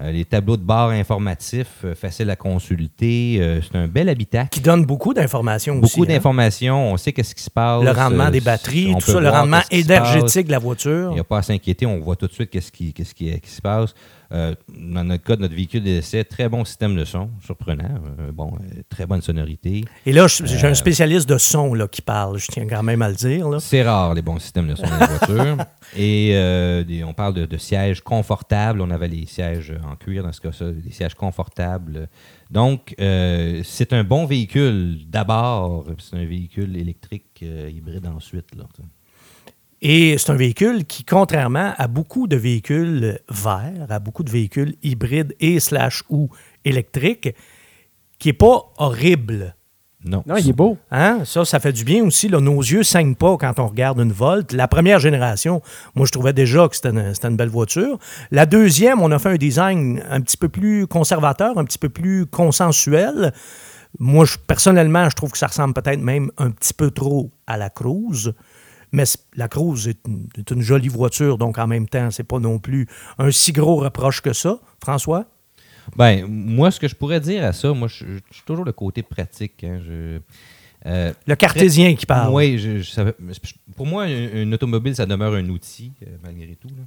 Euh, 0.00 0.10
les 0.10 0.24
tableaux 0.24 0.56
de 0.56 0.62
bord 0.62 0.88
informatifs, 0.88 1.84
euh, 1.84 1.94
faciles 1.94 2.30
à 2.30 2.36
consulter. 2.36 3.36
Euh, 3.40 3.60
c'est 3.60 3.76
un 3.76 3.86
bel 3.86 4.08
habitacle. 4.08 4.48
Qui 4.50 4.60
donne 4.60 4.86
beaucoup 4.86 5.12
d'informations 5.12 5.74
aussi. 5.74 5.80
Beaucoup 5.82 6.04
hein. 6.04 6.14
d'informations. 6.14 6.92
On 6.92 6.96
sait 6.96 7.12
qu'est-ce 7.12 7.34
qui 7.34 7.42
se 7.42 7.50
passe. 7.50 7.84
Le 7.84 7.90
rendement 7.90 8.30
des 8.30 8.40
batteries, 8.40 8.92
on 8.94 8.98
tout 8.98 9.12
ça, 9.12 9.20
le 9.20 9.28
rendement 9.28 9.60
énergétique 9.70 10.46
de 10.46 10.52
la 10.52 10.58
voiture. 10.58 11.10
Il 11.10 11.14
n'y 11.14 11.20
a 11.20 11.24
pas 11.24 11.38
à 11.38 11.42
s'inquiéter, 11.42 11.84
on 11.84 12.00
voit 12.00 12.16
tout 12.16 12.26
de 12.26 12.32
suite 12.32 12.50
qu'est-ce 12.50 12.72
qui, 12.72 12.94
qu'est-ce 12.94 13.14
qui, 13.14 13.38
qui 13.38 13.50
se 13.50 13.60
passe. 13.60 13.94
Euh, 14.32 14.54
dans 14.68 15.04
notre 15.04 15.24
cas 15.24 15.36
de 15.36 15.42
notre 15.42 15.54
véhicule 15.54 15.82
d'essai, 15.82 16.24
très 16.24 16.48
bon 16.48 16.64
système 16.64 16.96
de 16.96 17.04
son, 17.04 17.28
surprenant. 17.44 18.00
Euh, 18.18 18.32
bon, 18.32 18.54
euh, 18.54 18.82
très 18.88 19.04
bonne 19.04 19.20
sonorité. 19.20 19.84
Et 20.06 20.12
là, 20.12 20.26
j'ai 20.26 20.66
un 20.66 20.72
spécialiste 20.72 21.28
de 21.28 21.36
son 21.36 21.74
là, 21.74 21.86
qui 21.86 22.00
parle, 22.00 22.38
je 22.38 22.46
tiens 22.46 22.66
quand 22.66 22.82
même 22.82 23.02
à 23.02 23.10
le 23.10 23.14
dire. 23.14 23.46
C'est 23.60 23.82
rare, 23.82 24.14
les 24.14 24.22
bons 24.22 24.38
systèmes 24.38 24.68
de 24.68 24.74
son 24.74 24.84
dans 24.84 24.96
la 24.98 25.06
voiture. 25.06 25.56
Et 25.96 26.30
des- 26.86 27.04
on 27.04 27.12
parle 27.12 27.34
de, 27.34 27.44
de 27.44 27.56
sièges 27.58 28.00
confortables. 28.00 28.80
On 28.80 28.90
avait 28.90 29.08
les 29.08 29.26
sièges 29.26 29.74
en 29.84 29.96
cuir, 29.96 30.22
dans 30.22 30.32
ce 30.32 30.40
cas-là, 30.40 30.72
des 30.72 30.92
sièges 30.92 31.14
confortables. 31.14 32.08
Donc, 32.50 32.94
c'est 32.98 33.92
un 33.92 34.04
bon 34.04 34.24
véhicule 34.24 34.98
d'abord. 35.08 35.84
C'est 35.98 36.16
un 36.16 36.24
véhicule 36.24 36.74
électrique 36.76 37.42
hybride 37.42 38.06
ensuite. 38.06 38.54
Là. 38.56 38.64
Et 39.84 40.16
c'est 40.16 40.30
un 40.30 40.36
véhicule 40.36 40.84
qui, 40.84 41.04
contrairement 41.04 41.74
à 41.76 41.88
beaucoup 41.88 42.28
de 42.28 42.36
véhicules 42.36 43.18
verts, 43.28 43.90
à 43.90 43.98
beaucoup 43.98 44.22
de 44.22 44.30
véhicules 44.30 44.76
hybrides 44.84 45.34
et 45.40 45.58
slash 45.58 46.04
ou 46.08 46.30
électriques, 46.64 47.34
qui 48.20 48.28
n'est 48.28 48.32
pas 48.32 48.72
horrible. 48.78 49.56
Non. 50.04 50.22
Non, 50.24 50.36
il 50.36 50.48
est 50.48 50.52
beau. 50.52 50.78
Hein? 50.92 51.24
Ça, 51.24 51.44
ça 51.44 51.58
fait 51.58 51.72
du 51.72 51.84
bien 51.84 52.04
aussi. 52.04 52.28
Là. 52.28 52.40
Nos 52.40 52.60
yeux 52.60 52.78
ne 52.78 52.82
saignent 52.84 53.16
pas 53.16 53.36
quand 53.36 53.58
on 53.58 53.66
regarde 53.66 53.98
une 53.98 54.12
Volt. 54.12 54.52
La 54.52 54.68
première 54.68 55.00
génération, 55.00 55.62
moi, 55.96 56.06
je 56.06 56.12
trouvais 56.12 56.32
déjà 56.32 56.68
que 56.68 56.76
c'était 56.76 56.90
une, 56.90 57.36
belle 57.36 57.48
voiture. 57.48 57.98
La 58.30 58.46
deuxième, 58.46 59.00
on 59.00 59.10
a 59.10 59.18
fait 59.18 59.30
un 59.30 59.36
design 59.36 60.00
un 60.08 60.20
petit 60.20 60.36
peu 60.36 60.48
plus 60.48 60.86
conservateur, 60.86 61.58
un 61.58 61.64
petit 61.64 61.78
peu 61.78 61.88
plus 61.88 62.26
consensuel. 62.26 63.32
Moi, 63.98 64.24
je- 64.26 64.38
personnellement, 64.46 65.08
je 65.10 65.16
trouve 65.16 65.32
que 65.32 65.38
ça 65.38 65.48
ressemble 65.48 65.74
peut-être 65.74 66.00
même 66.00 66.30
un 66.38 66.50
petit 66.50 66.74
peu 66.74 66.92
trop 66.92 67.30
à 67.48 67.56
la 67.56 67.68
Cruise. 67.68 68.32
Mais 68.92 69.04
la 69.36 69.48
Cruise 69.48 69.88
est 69.88 69.98
une, 70.06 70.28
est 70.38 70.50
une 70.50 70.60
jolie 70.62 70.88
voiture, 70.88 71.38
donc 71.38 71.58
en 71.58 71.66
même 71.66 71.88
temps, 71.88 72.10
c'est 72.10 72.24
pas 72.24 72.38
non 72.38 72.58
plus 72.58 72.86
un 73.18 73.30
si 73.30 73.52
gros 73.52 73.76
reproche 73.76 74.20
que 74.20 74.32
ça. 74.32 74.58
François? 74.82 75.26
Ben, 75.96 76.26
moi, 76.28 76.70
ce 76.70 76.78
que 76.78 76.86
je 76.88 76.94
pourrais 76.94 77.20
dire 77.20 77.44
à 77.44 77.52
ça, 77.52 77.72
moi, 77.72 77.88
je, 77.88 78.04
je 78.04 78.34
suis 78.34 78.44
toujours 78.46 78.64
le 78.64 78.72
côté 78.72 79.02
pratique. 79.02 79.64
hein. 79.64 79.80
Je, 79.84 80.18
euh, 80.86 81.12
Le 81.26 81.34
cartésien 81.36 81.94
qui 81.94 82.06
parle. 82.06 82.32
Oui, 82.32 82.58
je- 82.58 82.78
je 82.78 82.90
savais- 82.90 83.14
pour 83.76 83.86
moi, 83.86 84.08
une, 84.08 84.36
une 84.36 84.54
automobile, 84.54 84.94
ça 84.94 85.06
demeure 85.06 85.34
un 85.34 85.48
outil, 85.48 85.92
euh, 86.06 86.16
malgré 86.22 86.54
tout. 86.56 86.68
là. 86.68 86.84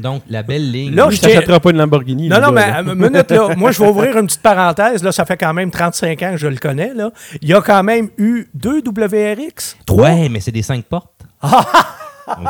Donc, 0.00 0.22
la 0.28 0.42
belle 0.42 0.70
ligne. 0.70 0.94
Là, 0.94 1.06
je 1.10 1.16
il 1.16 1.18
s'achètera 1.18 1.60
pas 1.60 1.70
une 1.70 1.76
Lamborghini. 1.76 2.28
Non, 2.28 2.40
non, 2.40 2.52
mais 2.52 2.66
là, 2.70 2.80
euh, 2.86 2.94
minute, 2.94 3.30
là. 3.30 3.48
Moi, 3.56 3.72
je 3.72 3.82
vais 3.82 3.88
ouvrir 3.88 4.16
une 4.16 4.26
petite 4.26 4.42
parenthèse. 4.42 5.02
Là, 5.02 5.12
ça 5.12 5.24
fait 5.24 5.36
quand 5.36 5.54
même 5.54 5.70
35 5.70 6.22
ans 6.22 6.30
que 6.32 6.36
je 6.36 6.46
le 6.46 6.56
connais. 6.56 6.92
Là. 6.94 7.10
Il 7.42 7.48
y 7.48 7.54
a 7.54 7.60
quand 7.60 7.82
même 7.82 8.08
eu 8.18 8.48
deux 8.54 8.80
WRX. 8.80 9.76
Trois? 9.86 10.04
Ouais, 10.04 10.28
mais 10.28 10.40
c'est 10.40 10.52
des 10.52 10.62
cinq 10.62 10.84
portes. 10.84 11.10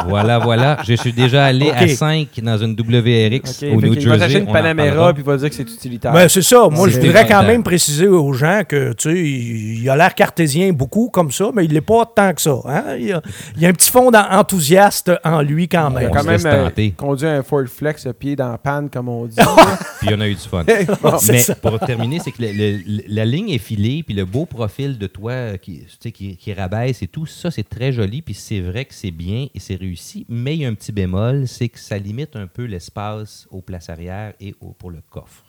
voilà, 0.09 0.39
voilà. 0.39 0.79
Je 0.87 0.95
suis 0.95 1.13
déjà 1.13 1.45
allé 1.47 1.71
à 1.71 1.83
Ok. 1.85 1.89
5 1.91 2.29
dans 2.43 2.59
une 2.59 2.73
WRX 2.73 3.63
OK, 3.63 3.77
au 3.77 3.81
fait 3.81 3.87
New 3.89 3.95
va 3.95 4.01
Jersey. 4.01 4.19
s'acheter 4.19 4.39
une 4.41 4.47
on 4.47 4.51
en 4.51 4.53
Panamera 4.53 5.13
puis 5.13 5.23
il 5.23 5.27
va 5.27 5.37
dire 5.37 5.49
que 5.51 5.55
c'est 5.55 5.63
utilitaire. 5.63 6.13
Ben, 6.13 6.29
c'est 6.29 6.43
ça. 6.43 6.69
Moi, 6.71 6.89
je 6.89 6.99
voudrais 7.01 7.27
quand 7.27 7.43
même 7.43 7.63
préciser 7.63 8.07
aux 8.09 8.33
gens 8.33 8.63
que, 8.67 8.93
tu 8.95 9.11
sais, 9.11 9.17
il 9.19 9.83
il 9.87 9.91
a 9.91 9.97
l'air 9.97 10.15
cartésien 10.15 10.73
beaucoup 10.73 11.11
comme 11.11 11.31
ça, 11.31 11.51
mais 11.55 11.65
il 11.65 11.73
l'est 11.73 11.81
pas 11.81 12.05
tant 12.07 12.33
que 12.33 12.41
ça. 12.41 12.57
hein? 12.67 12.97
Il, 12.99 13.07
y 13.07 13.13
a, 13.13 13.21
il 13.57 13.67
un 13.67 13.73
petit 13.73 13.91
fond 13.91 14.11
enthousiaste 14.13 15.13
en 15.25 15.43
lui 15.43 15.69
quand 15.69 15.91
il 15.91 15.97
a 15.97 16.01
même. 16.01 16.11
on 16.11 16.15
quand 16.15 16.25
même 16.25 16.33
laisse 16.33 16.45
euh, 16.47 16.91
conduit 16.97 17.29
un 17.29 17.43
Ford 17.43 17.65
Flex, 17.67 18.07
le 18.07 18.13
pied 18.13 18.35
dans 18.37 18.51
la 18.51 18.59
panne, 18.59 18.89
comme 18.91 19.09
on 19.09 19.27
dit. 19.27 19.37
Puis 20.01 20.09
on 20.13 20.21
a 20.21 20.27
eu 20.29 20.35
du 20.35 20.41
fun. 20.41 20.65
Mais 21.29 21.39
ça. 21.39 21.55
pour 21.57 21.79
terminer, 21.81 22.19
c'est 22.23 22.31
que 22.33 22.43
le- 22.43 22.53
le- 22.53 23.03
la 23.09 23.25
ligne 23.25 23.51
est 23.51 23.59
filée, 23.59 24.03
puis 24.03 24.15
le 24.15 24.25
beau 24.25 24.45
profil 24.47 24.99
de 24.99 25.07
toi 25.07 25.57
qui, 25.61 25.81
tu 25.81 25.85
sais, 26.01 26.11
qui, 26.13 26.37
qui 26.37 26.53
rabaisse 26.53 27.03
et 27.03 27.07
tout, 27.07 27.27
ça, 27.27 27.51
c'est 27.51 27.69
très 27.69 27.93
joli, 27.93 28.23
puis 28.23 28.35
c'est 28.35 28.61
vrai 28.61 28.85
que 28.85 28.95
c'est 28.95 29.11
bien 29.11 29.47
et 29.55 29.61
c'est 29.67 29.77
réussi. 29.77 30.25
Mais 30.29 30.55
il 30.57 30.63
y 30.63 30.65
a 30.65 30.69
un 30.69 30.75
petit 30.75 30.93
bémol, 30.93 31.47
c'est 31.49 31.69
que 31.69 31.79
ça 31.79 31.99
limite 31.99 32.37
un 32.37 32.47
peu 32.47 32.65
l'espace 32.65 33.47
aux 33.51 33.61
places 33.63 33.91
arrière 33.91 34.33
et 34.41 34.55
au- 34.61 34.73
pour 34.73 34.91
le 34.91 35.01
coffre. 35.11 35.43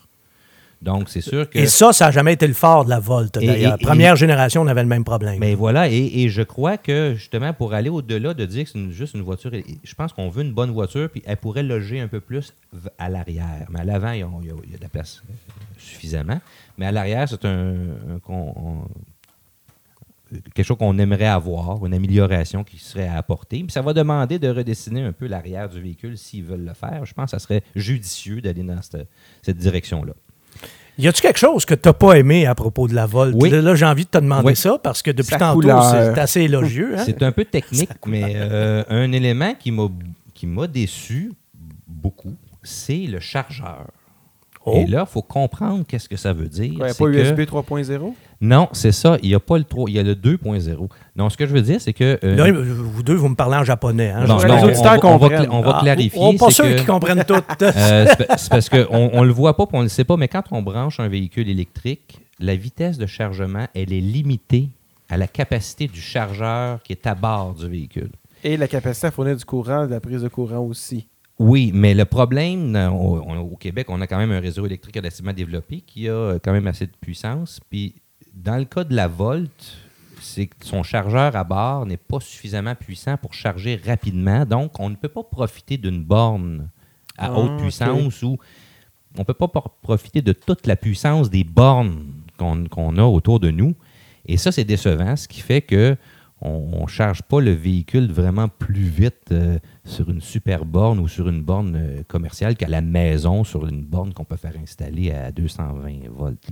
Donc, 0.80 1.10
c'est 1.10 1.22
sûr 1.22 1.50
que... 1.50 1.58
Et 1.58 1.66
ça, 1.66 1.92
ça 1.92 2.06
n'a 2.06 2.12
jamais 2.12 2.34
été 2.34 2.46
le 2.46 2.54
fort 2.54 2.86
de 2.86 2.92
la 2.92 3.00
Volt, 3.00 3.36
Et- 3.42 3.48
d'ailleurs. 3.48 3.78
et- 3.82 3.84
Première 3.84 4.16
génération, 4.16 4.62
on 4.62 4.68
avait 4.68 4.84
le 4.84 4.88
même 4.88 5.04
problème. 5.04 5.40
Mais 5.40 5.56
voilà, 5.56 5.90
et, 5.90 5.98
et 6.22 6.30
je 6.30 6.44
crois 6.44 6.78
que 6.78 7.16
justement, 7.16 7.52
pour 7.52 7.74
aller 7.74 7.90
au-delà 7.90 8.36
de 8.36 8.46
dire 8.46 8.66
que 8.66 8.70
c'est 8.72 8.92
juste 8.92 9.16
une 9.16 9.24
voiture, 9.24 9.50
je 9.84 9.96
pense 9.96 10.14
qu'on 10.14 10.30
veut 10.30 10.44
une 10.44 10.54
bonne 10.54 10.70
voiture, 10.70 11.10
puis 11.10 11.24
elle 11.26 11.38
pourrait 11.38 11.64
loger 11.64 12.00
un 12.00 12.08
peu 12.08 12.20
plus 12.20 12.54
à 13.00 13.10
l'arrière. 13.10 13.66
Mais 13.72 13.80
à 13.80 13.86
l'avant, 13.86 14.12
il 14.12 14.20
y, 14.20 14.22
a, 14.22 14.28
de 14.78 14.82
la 14.82 14.90
place 14.90 15.24
euh, 15.28 15.34
suffisamment. 15.80 16.40
Mais 16.78 16.86
à 16.86 16.92
l'arrière, 16.92 17.28
c'est 17.28 17.44
un, 17.46 17.74
un- 17.74 18.20
on- 18.30 18.84
quelque 20.54 20.66
chose 20.66 20.78
qu'on 20.78 20.98
aimerait 21.00 21.26
avoir, 21.28 21.86
une 21.86 21.94
amélioration 21.94 22.64
qui 22.64 22.78
serait 22.78 23.08
à 23.08 23.18
apporter. 23.18 23.60
Puis 23.64 23.72
ça 23.72 23.82
va 23.82 23.94
demander 23.94 24.40
de 24.40 24.50
redessiner 24.50 25.02
un 25.04 25.12
peu 25.12 25.28
l'arrière 25.28 25.70
du 25.70 25.82
véhicule 25.82 26.18
s'ils 26.18 26.44
veulent 26.44 26.66
le 26.66 26.74
faire. 26.74 27.06
Je 27.06 27.14
pense 27.14 27.26
que 27.32 27.32
ça 27.32 27.40
serait 27.40 27.64
judicieux 27.76 28.42
d'aller 28.42 28.64
dans 28.64 28.82
cette, 28.82 29.08
cette 29.42 29.58
direction-là. 29.58 30.14
Y 31.00 31.08
a-tu 31.08 31.22
quelque 31.22 31.38
chose 31.38 31.64
que 31.66 31.76
tu 31.76 31.88
n'as 31.88 31.94
pas 31.94 32.18
aimé 32.18 32.48
à 32.48 32.56
propos 32.56 32.88
de 32.88 32.96
la 32.96 33.06
Volt? 33.06 33.36
Oui. 33.38 33.52
Là, 33.52 33.76
j'ai 33.76 33.86
envie 33.86 34.06
de 34.06 34.10
te 34.10 34.18
demander 34.18 34.48
Oui. 34.48 34.56
ça 34.56 34.80
parce 34.82 35.04
que 35.04 35.12
depuis 35.12 35.30
Sa 35.30 35.38
tantôt, 35.38 35.62
c'est 35.68 36.20
assez 36.20 36.42
élogieux. 36.42 36.98
hein? 36.98 37.04
C'est 37.06 37.22
un 37.22 37.32
peu 37.32 37.46
technique, 37.46 37.90
mais 38.08 38.34
euh, 38.36 38.84
un 38.90 39.12
élément 39.12 39.54
qui 39.54 39.72
m'a 39.72 39.88
qui 40.34 40.48
m'a 40.48 40.66
déçu 40.68 41.32
beaucoup, 41.88 42.36
c'est 42.64 43.06
le 43.08 43.20
chargeur. 43.20 43.88
Oh. 44.70 44.74
Et 44.76 44.86
là, 44.86 45.06
il 45.08 45.12
faut 45.12 45.22
comprendre 45.22 45.86
qu'est-ce 45.88 46.10
que 46.10 46.18
ça 46.18 46.34
veut 46.34 46.48
dire. 46.50 46.78
Ouais, 46.80 46.90
C'est 46.90 46.98
pas 46.98 47.06
que- 47.10 47.18
USB 47.18 47.40
3.0. 47.46 48.14
Non, 48.42 48.68
c'est 48.74 48.92
ça. 48.92 49.18
Il 49.24 49.30
n'y 49.30 49.36
a 49.36 49.40
pas 49.40 49.58
le 49.58 49.64
3, 49.64 49.90
il 49.90 49.96
y 49.96 50.00
a 50.00 50.04
le 50.04 50.14
2.0. 50.14 50.90
Non, 51.16 51.30
ce 51.30 51.38
que 51.38 51.46
je 51.48 51.54
veux 51.54 51.62
dire, 51.62 51.80
c'est 51.80 51.94
que. 51.94 52.20
euh, 52.24 52.36
Là, 52.36 52.52
vous 52.52 53.02
deux, 53.02 53.14
vous 53.16 53.30
me 53.30 53.36
parlez 53.36 53.56
en 53.56 53.64
japonais. 53.64 54.10
Hein? 54.12 54.26
non, 54.28 54.40
Je- 54.40 54.46
les 54.48 54.52
non, 54.54 54.58
on, 54.62 54.66
on 54.66 55.18
va- 55.18 55.30
on 55.50 55.62
va, 55.62 55.70
on 55.70 55.72
Ah, 55.72 55.80
clarifier. 55.82 56.20
On 56.22 56.36
pas 56.36 56.48
c'est 56.48 56.54
sûr 56.54 56.76
qu'ils 56.76 56.86
comprennent 56.86 57.24
tout. 57.26 57.34
Euh, 57.62 58.06
c'est 58.08 58.28
pa- 58.28 58.38
c'est 58.38 58.50
parce 58.50 58.70
qu'on 58.70 59.22
ne 59.22 59.26
le 59.26 59.32
voit 59.32 59.56
pas 59.56 59.66
on 59.74 59.78
ne 59.80 59.84
le 59.84 59.90
sait 59.90 60.04
pas, 60.04 60.18
mais 60.18 60.28
quand 60.28 60.44
on 60.52 60.62
branche 60.62 61.00
un 61.00 61.08
véhicule 61.08 61.50
électrique, 61.50 62.20
la 62.40 62.56
vitesse 62.56 62.98
de 62.98 63.06
chargement, 63.06 63.66
elle 63.74 63.94
est 63.94 64.02
limitée 64.02 64.70
à 65.10 65.18
la 65.18 65.28
capacité 65.28 65.88
du 65.88 66.02
chargeur 66.02 66.84
qui 66.84 66.92
est 66.94 67.08
à 67.08 67.16
bord 67.16 67.54
du 67.54 67.68
véhicule. 67.70 68.12
Et 68.44 68.58
la 68.58 68.68
capacité 68.68 69.08
à 69.08 69.12
fournir 69.12 69.36
du 69.38 69.46
courant, 69.46 69.86
de 69.86 69.92
la 69.92 70.00
prise 70.00 70.22
de 70.22 70.28
courant 70.28 70.60
aussi. 70.60 71.08
Oui, 71.40 71.72
mais 71.74 71.94
le 71.94 72.06
problème, 72.06 72.76
au, 72.76 73.56
Québec, 73.60 73.88
on 73.90 74.02
a 74.02 74.08
quand 74.08 74.18
même 74.18 74.32
un 74.32 74.40
réseau 74.40 74.66
électrique 74.66 74.96
relativement 74.96 75.34
développé 75.34 75.82
qui 75.82 76.08
a 76.08 76.14
euh, 76.14 76.40
quand 76.44 76.52
même 76.52 76.68
assez 76.68 76.88
de 76.88 76.96
puissance. 77.00 77.60
Puis, 77.70 77.96
dans 78.34 78.58
le 78.58 78.66
cas 78.66 78.84
de 78.84 78.96
la 78.96 79.08
Volt, 79.08 79.78
c'est 80.20 80.48
que 80.48 80.66
son 80.66 80.82
chargeur 80.82 81.36
à 81.36 81.44
bord 81.44 81.86
n'est 81.86 81.98
pas 81.98 82.20
suffisamment 82.20 82.74
puissant 82.74 83.18
pour 83.18 83.34
charger 83.34 83.80
rapidement. 83.86 84.46
Donc, 84.46 84.80
on 84.80 84.90
ne 84.90 84.96
peut 84.96 85.10
pas 85.10 85.24
profiter 85.24 85.78
d'une 85.78 86.04
borne 86.04 86.70
à 87.18 87.28
Ah, 87.28 87.40
haute 87.40 87.58
puissance 87.58 88.24
ou 88.24 88.38
on 89.16 89.20
ne 89.20 89.24
peut 89.24 89.34
pas 89.34 89.48
profiter 89.48 90.22
de 90.22 90.34
toute 90.34 90.66
la 90.68 90.76
puissance 90.76 91.30
des 91.30 91.44
bornes 91.44 92.14
qu'on 92.38 92.66
qu'on 92.66 92.98
a 92.98 93.04
autour 93.04 93.40
de 93.40 93.52
nous. 93.52 93.76
Et 94.26 94.38
ça, 94.38 94.52
c'est 94.52 94.66
décevant, 94.66 95.16
ce 95.16 95.28
qui 95.28 95.42
fait 95.42 95.62
que 95.62 95.96
on 96.42 96.84
ne 96.84 96.88
charge 96.88 97.24
pas 97.24 97.42
le 97.42 97.52
véhicule 97.52 98.12
vraiment 98.12 98.48
plus 98.48 98.84
vite 98.84 99.32
euh, 99.32 99.58
sur 99.86 100.10
une 100.10 100.22
super 100.22 100.66
borne 100.66 101.00
ou 101.00 101.08
sur 101.08 101.30
une 101.30 101.42
borne 101.42 101.76
euh, 101.76 102.04
commerciale 102.08 102.56
qu'à 102.56 102.68
la 102.68 102.82
maison 102.82 103.44
sur 103.44 103.66
une 103.66 103.84
borne 103.84 104.14
qu'on 104.14 104.26
peut 104.26 104.38
faire 104.38 104.56
installer 104.62 105.12
à 105.12 105.32
220 105.32 106.10
volts. 106.10 106.52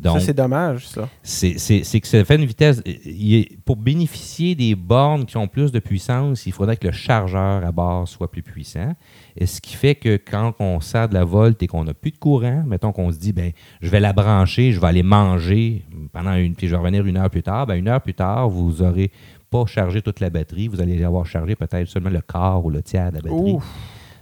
Donc, 0.00 0.20
ça, 0.20 0.26
c'est 0.26 0.34
dommage, 0.34 0.88
ça. 0.88 1.08
c'est 1.22 2.00
que 2.00 2.06
ça 2.06 2.24
fait 2.24 2.36
une 2.36 2.44
vitesse. 2.46 2.80
est- 2.86 3.58
pour 3.64 3.76
bénéficier 3.76 4.54
des 4.54 4.74
bornes 4.74 5.26
qui 5.26 5.36
ont 5.36 5.46
plus 5.46 5.70
de 5.72 5.78
puissance, 5.78 6.46
il 6.46 6.52
faudrait 6.52 6.76
que 6.76 6.86
le 6.86 6.92
chargeur 6.92 7.64
à 7.64 7.70
bord 7.72 8.08
soit 8.08 8.30
plus 8.30 8.42
puissant. 8.42 8.94
Et 9.36 9.46
ce 9.46 9.60
qui 9.60 9.74
fait 9.76 9.94
que 9.94 10.16
quand 10.16 10.54
on 10.58 10.80
sert 10.80 11.08
de 11.08 11.14
la 11.14 11.24
Volt 11.24 11.62
et 11.62 11.66
qu'on 11.66 11.84
n'a 11.84 11.94
plus 11.94 12.10
de 12.12 12.18
courant, 12.18 12.64
mettons 12.66 12.92
qu'on 12.92 13.12
se 13.12 13.18
dit, 13.18 13.32
ben, 13.32 13.52
je 13.80 13.88
vais 13.90 14.00
la 14.00 14.12
brancher, 14.12 14.72
je 14.72 14.80
vais 14.80 14.86
aller 14.86 15.02
manger 15.02 15.84
pendant 16.12 16.34
une, 16.34 16.54
puis 16.54 16.66
je 16.66 16.72
vais 16.72 16.78
revenir 16.80 17.06
une 17.06 17.16
heure 17.18 17.30
plus 17.30 17.42
tard. 17.42 17.66
Ben, 17.66 17.74
une 17.76 17.88
heure 17.88 18.00
plus 18.00 18.14
tard, 18.14 18.48
vous 18.48 18.82
n'aurez 18.82 19.10
pas 19.50 19.66
chargé 19.66 20.00
toute 20.00 20.20
la 20.20 20.30
batterie. 20.30 20.68
Vous 20.68 20.80
allez 20.80 21.02
avoir 21.04 21.26
chargé 21.26 21.56
peut-être 21.56 21.88
seulement 21.88 22.10
le 22.10 22.20
quart 22.20 22.64
ou 22.64 22.70
le 22.70 22.82
tiers 22.82 23.10
de 23.10 23.16
la 23.16 23.20
batterie. 23.22 23.52
Ouf. 23.52 23.64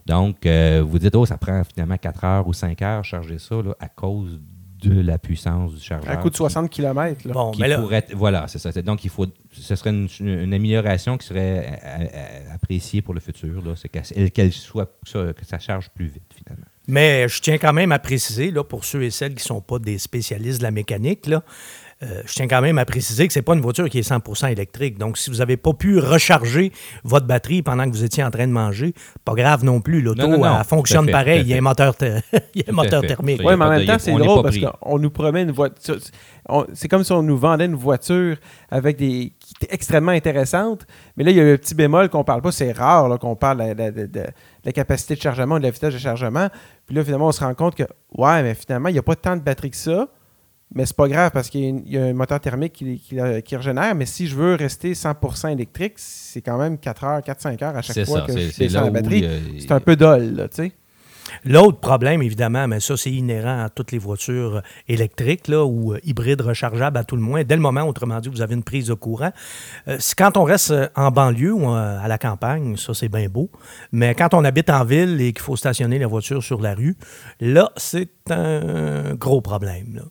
Donc, 0.06 0.46
euh, 0.46 0.82
vous 0.86 0.98
dites, 0.98 1.14
oh, 1.14 1.26
ça 1.26 1.36
prend 1.36 1.62
finalement 1.64 1.96
4 1.98 2.24
heures 2.24 2.48
ou 2.48 2.52
5 2.54 2.80
heures 2.82 3.04
charger 3.04 3.38
ça 3.38 3.56
là, 3.56 3.74
à 3.78 3.88
cause 3.88 4.32
de 4.32 4.40
la 4.84 5.18
puissance 5.18 5.74
du 5.74 5.80
chargeur. 5.80 6.10
Un 6.10 6.16
coup 6.16 6.28
de 6.28 6.34
qui- 6.34 6.38
60 6.38 6.70
km. 6.70 7.26
Là. 7.26 7.32
Bon, 7.34 7.50
qui 7.50 7.60
mais 7.60 7.68
là, 7.68 7.78
pourrait 7.78 7.96
être- 7.96 8.14
voilà, 8.14 8.46
c'est 8.48 8.58
ça. 8.58 8.70
Donc, 8.82 9.04
il 9.04 9.10
faut, 9.10 9.26
ce 9.52 9.74
serait 9.76 9.90
une, 9.90 10.08
une 10.20 10.54
amélioration 10.54 11.18
qui 11.18 11.26
serait 11.26 11.66
à- 11.82 11.88
à- 11.88 12.50
à- 12.50 12.54
appréciée 12.54 13.02
pour 13.02 13.14
le 13.14 13.20
futur. 13.20 13.62
là. 13.64 13.74
C'est 13.76 13.88
qu'elle 14.30 14.52
soit, 14.52 14.86
que 14.86 15.08
ça, 15.10 15.32
que 15.32 15.44
ça 15.44 15.58
charge 15.58 15.88
plus 15.90 16.06
vite, 16.06 16.22
finalement. 16.36 16.66
Mais 16.86 17.28
je 17.28 17.40
tiens 17.42 17.58
quand 17.58 17.72
même 17.74 17.92
à 17.92 17.98
préciser, 17.98 18.50
là, 18.50 18.64
pour 18.64 18.84
ceux 18.84 19.02
et 19.02 19.10
celles 19.10 19.30
qui 19.34 19.42
ne 19.44 19.48
sont 19.48 19.60
pas 19.60 19.78
des 19.78 19.98
spécialistes 19.98 20.58
de 20.58 20.62
la 20.64 20.70
mécanique, 20.70 21.26
là, 21.26 21.42
euh, 22.02 22.22
je 22.26 22.32
tiens 22.34 22.46
quand 22.46 22.60
même 22.60 22.78
à 22.78 22.84
préciser 22.84 23.26
que 23.26 23.32
ce 23.32 23.38
n'est 23.40 23.42
pas 23.42 23.54
une 23.54 23.60
voiture 23.60 23.88
qui 23.88 23.98
est 23.98 24.08
100% 24.08 24.52
électrique. 24.52 24.98
Donc, 24.98 25.18
si 25.18 25.30
vous 25.30 25.36
n'avez 25.38 25.56
pas 25.56 25.72
pu 25.72 25.98
recharger 25.98 26.72
votre 27.02 27.26
batterie 27.26 27.62
pendant 27.62 27.84
que 27.84 27.90
vous 27.90 28.04
étiez 28.04 28.22
en 28.22 28.30
train 28.30 28.46
de 28.46 28.52
manger, 28.52 28.94
pas 29.24 29.34
grave 29.34 29.64
non 29.64 29.80
plus. 29.80 30.00
L'auto, 30.00 30.22
fonctionne 30.64 31.06
fait, 31.06 31.12
pareil. 31.12 31.40
Il 31.42 31.48
y 31.48 31.54
a 31.54 31.56
un 31.58 31.60
moteur, 31.60 31.94
il 32.54 32.62
y 32.62 32.64
a 32.64 32.70
un 32.70 32.72
moteur 32.72 33.02
thermique. 33.08 33.40
Oui, 33.40 33.52
a 33.52 33.56
mais 33.56 33.64
en 33.64 33.68
même 33.70 33.78
temps, 33.86 33.98
c'est 33.98 34.12
drôle 34.26 34.42
parce 34.42 34.54
qu'on 34.80 34.98
nous 35.00 35.10
promet 35.10 35.42
une 35.42 35.50
voiture. 35.50 35.96
C'est 36.72 36.88
comme 36.88 37.04
si 37.04 37.12
on 37.12 37.22
nous 37.22 37.36
vendait 37.36 37.66
une 37.66 37.74
voiture 37.74 38.36
avec 38.70 38.96
des 38.96 39.32
qui 39.40 39.54
était 39.60 39.74
extrêmement 39.74 40.12
intéressante. 40.12 40.86
Mais 41.16 41.24
là, 41.24 41.30
il 41.32 41.36
y 41.36 41.40
a 41.40 41.44
le 41.44 41.58
petit 41.58 41.74
bémol 41.74 42.08
qu'on 42.08 42.24
parle 42.24 42.42
pas. 42.42 42.52
C'est 42.52 42.72
rare 42.72 43.18
qu'on 43.18 43.34
parle 43.36 43.74
de, 43.74 43.90
de- 43.90 43.90
de- 43.90 44.06
de 44.06 44.24
la 44.64 44.72
capacité 44.72 45.14
de 45.16 45.20
chargement, 45.20 45.58
de 45.58 45.64
la 45.64 45.70
vitesse 45.70 45.92
de 45.94 45.98
chargement. 45.98 46.48
Puis 46.86 46.94
là, 46.96 47.04
finalement, 47.04 47.26
on 47.28 47.32
se 47.32 47.40
rend 47.40 47.54
compte 47.54 47.74
que, 47.74 47.82
ouais, 48.16 48.42
mais 48.42 48.54
finalement, 48.54 48.88
il 48.88 48.92
n'y 48.92 48.98
a 48.98 49.02
pas 49.02 49.16
tant 49.16 49.36
de 49.36 49.42
batterie 49.42 49.70
que 49.70 49.76
ça. 49.76 50.08
Mais 50.74 50.84
c'est 50.84 50.96
pas 50.96 51.08
grave 51.08 51.30
parce 51.32 51.48
qu'il 51.48 51.82
y 51.88 51.96
a 51.96 52.06
y, 52.06 52.10
un 52.10 52.12
moteur 52.12 52.40
thermique 52.40 52.74
qui, 52.74 52.98
qui, 52.98 53.16
qui 53.44 53.56
régénère. 53.56 53.94
Mais 53.94 54.06
si 54.06 54.26
je 54.26 54.36
veux 54.36 54.54
rester 54.54 54.92
100% 54.92 55.52
électrique, 55.52 55.94
c'est 55.96 56.42
quand 56.42 56.58
même 56.58 56.78
4 56.78 57.04
heures, 57.04 57.20
4-5 57.20 57.64
heures 57.64 57.76
à 57.76 57.82
chaque 57.82 58.04
fois 58.06 58.20
ça. 58.20 58.26
que 58.26 58.38
je 58.38 58.56
descends 58.58 58.84
la 58.84 58.90
batterie. 58.90 59.24
euh, 59.24 59.40
C'est 59.58 59.72
un 59.72 59.80
peu 59.80 59.96
dol, 59.96 60.34
là, 60.34 60.48
tu 60.48 60.56
sais. 60.56 60.72
L'autre 61.44 61.78
problème, 61.78 62.22
évidemment, 62.22 62.66
mais 62.68 62.80
ça, 62.80 62.96
c'est 62.96 63.10
inhérent 63.12 63.64
à 63.64 63.68
toutes 63.68 63.92
les 63.92 63.98
voitures 63.98 64.62
électriques 64.88 65.46
là, 65.48 65.62
ou 65.64 65.92
euh, 65.92 65.98
hybrides 66.02 66.40
rechargeables 66.40 66.96
à 66.96 67.04
tout 67.04 67.16
le 67.16 67.22
moins. 67.22 67.44
Dès 67.44 67.54
le 67.54 67.60
moment, 67.60 67.82
autrement 67.82 68.18
dit, 68.20 68.30
vous 68.30 68.40
avez 68.40 68.54
une 68.54 68.62
prise 68.62 68.86
de 68.86 68.94
courant. 68.94 69.32
Euh, 69.88 69.96
c'est 70.00 70.16
quand 70.16 70.38
on 70.38 70.44
reste 70.44 70.70
euh, 70.70 70.88
en 70.96 71.10
banlieue 71.10 71.52
ou 71.52 71.68
euh, 71.68 71.98
à 72.02 72.08
la 72.08 72.16
campagne, 72.16 72.76
ça, 72.78 72.94
c'est 72.94 73.10
bien 73.10 73.28
beau. 73.28 73.50
Mais 73.92 74.14
quand 74.14 74.32
on 74.32 74.42
habite 74.44 74.70
en 74.70 74.84
ville 74.84 75.20
et 75.20 75.32
qu'il 75.34 75.42
faut 75.42 75.56
stationner 75.56 75.98
la 75.98 76.06
voiture 76.06 76.42
sur 76.42 76.62
la 76.62 76.74
rue, 76.74 76.96
là, 77.40 77.70
c'est 77.76 78.10
un 78.30 79.14
gros 79.14 79.42
problème. 79.42 79.96
là. 79.96 80.02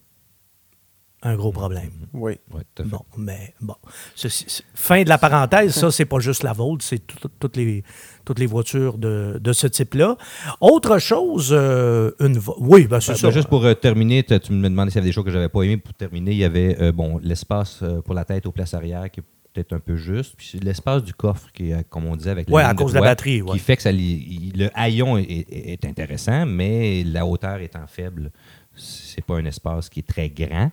Un 1.24 1.36
gros 1.36 1.52
problème. 1.52 1.90
Oui. 2.14 2.34
Ouais, 2.54 2.62
tout 2.76 2.84
à 2.84 2.86
fait. 2.86 2.92
Bon, 2.92 3.02
mais 3.18 3.54
bon. 3.60 3.74
Ceci- 4.16 4.62
fin 4.76 5.02
de 5.04 5.10
la 5.10 5.18
parenthèse, 5.18 5.74
ça, 5.74 5.90
c'est 5.90 6.06
pas 6.06 6.20
juste 6.20 6.44
la 6.44 6.54
Volt, 6.54 6.84
c'est 6.84 7.00
tout- 7.00 7.52
les, 7.56 7.84
toutes 8.24 8.38
les 8.38 8.46
voitures 8.46 9.00
de, 9.00 9.40
de 9.42 9.52
ce 9.54 9.66
type-là. 9.66 10.16
Autre 10.62 11.00
chose, 11.00 11.50
euh, 11.52 12.12
une 12.20 12.40
Oui, 12.60 12.86
ben, 12.86 13.00
c'est 13.00 13.14
Ben, 13.14 13.18
ça. 13.18 13.28
ben, 13.30 13.34
juste 13.34 13.48
pour 13.50 13.66
euh, 13.66 13.74
terminer, 13.74 14.24
tu 14.24 14.54
me 14.54 14.70
demandais 14.70 14.92
s'il 14.92 14.98
y 14.98 15.00
avait 15.00 15.10
des 15.10 15.12
choses 15.14 15.26
que 15.26 15.32
j'avais 15.32 15.50
pas 15.50 15.64
aimées. 15.64 15.78
Pour 15.78 15.96
terminer, 15.96 16.32
il 16.32 16.38
y 16.38 16.44
avait 16.44 16.78
euh, 16.80 16.92
bon 16.92 17.20
l'espace 17.24 17.80
euh, 17.82 18.00
pour 18.02 18.14
la 18.14 18.24
tête 18.24 18.46
aux 18.46 18.52
places 18.52 18.76
arrière 18.76 19.10
qui 19.10 19.22
est 19.22 19.24
peut-être 19.54 19.74
un 19.74 19.80
peu 19.80 19.96
juste. 19.96 20.36
Puis 20.38 20.50
c'est 20.52 20.64
l'espace 20.64 21.04
du 21.04 21.16
coffre 21.16 21.52
qui 21.52 21.72
est, 21.72 21.84
comme 21.90 22.06
on 22.06 22.16
disait, 22.16 22.30
avec 22.30 22.48
Ouais, 22.50 22.62
la 22.62 22.70
à 22.70 22.74
cause 22.76 22.92
de 22.94 23.00
la 23.00 23.02
batterie, 23.06 23.42
ouais. 23.42 23.54
Qui 23.54 23.60
fait 23.60 23.76
que 23.76 23.82
ça, 23.82 23.92
li- 23.92 24.52
il- 24.54 24.60
le 24.60 24.70
haillon 24.76 25.18
est, 25.18 25.24
est- 25.24 25.72
est 25.74 25.86
intéressant, 25.86 26.46
mais 26.46 27.04
la 27.04 27.26
hauteur 27.26 27.58
étant 27.58 27.88
faible, 27.88 28.32
c'est 28.78 29.24
pas 29.26 29.36
un 29.38 29.46
espace 29.46 29.90
qui 29.90 30.00
est 30.00 30.08
très 30.08 30.30
grand. 30.30 30.72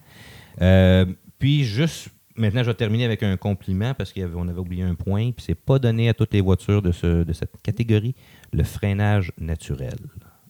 Euh, 0.60 1.06
puis 1.38 1.64
juste 1.64 2.08
maintenant, 2.36 2.62
je 2.62 2.68
vais 2.70 2.74
terminer 2.74 3.04
avec 3.04 3.22
un 3.22 3.36
compliment 3.36 3.94
parce 3.94 4.12
qu'on 4.12 4.48
avait 4.48 4.58
oublié 4.58 4.82
un 4.82 4.94
point, 4.94 5.30
puis 5.32 5.44
c'est 5.46 5.54
pas 5.54 5.78
donné 5.78 6.08
à 6.08 6.14
toutes 6.14 6.32
les 6.32 6.40
voitures 6.40 6.82
de, 6.82 6.92
ce- 6.92 7.24
de 7.24 7.32
cette 7.32 7.60
catégorie, 7.62 8.14
le 8.52 8.62
freinage 8.64 9.32
naturel. 9.40 9.96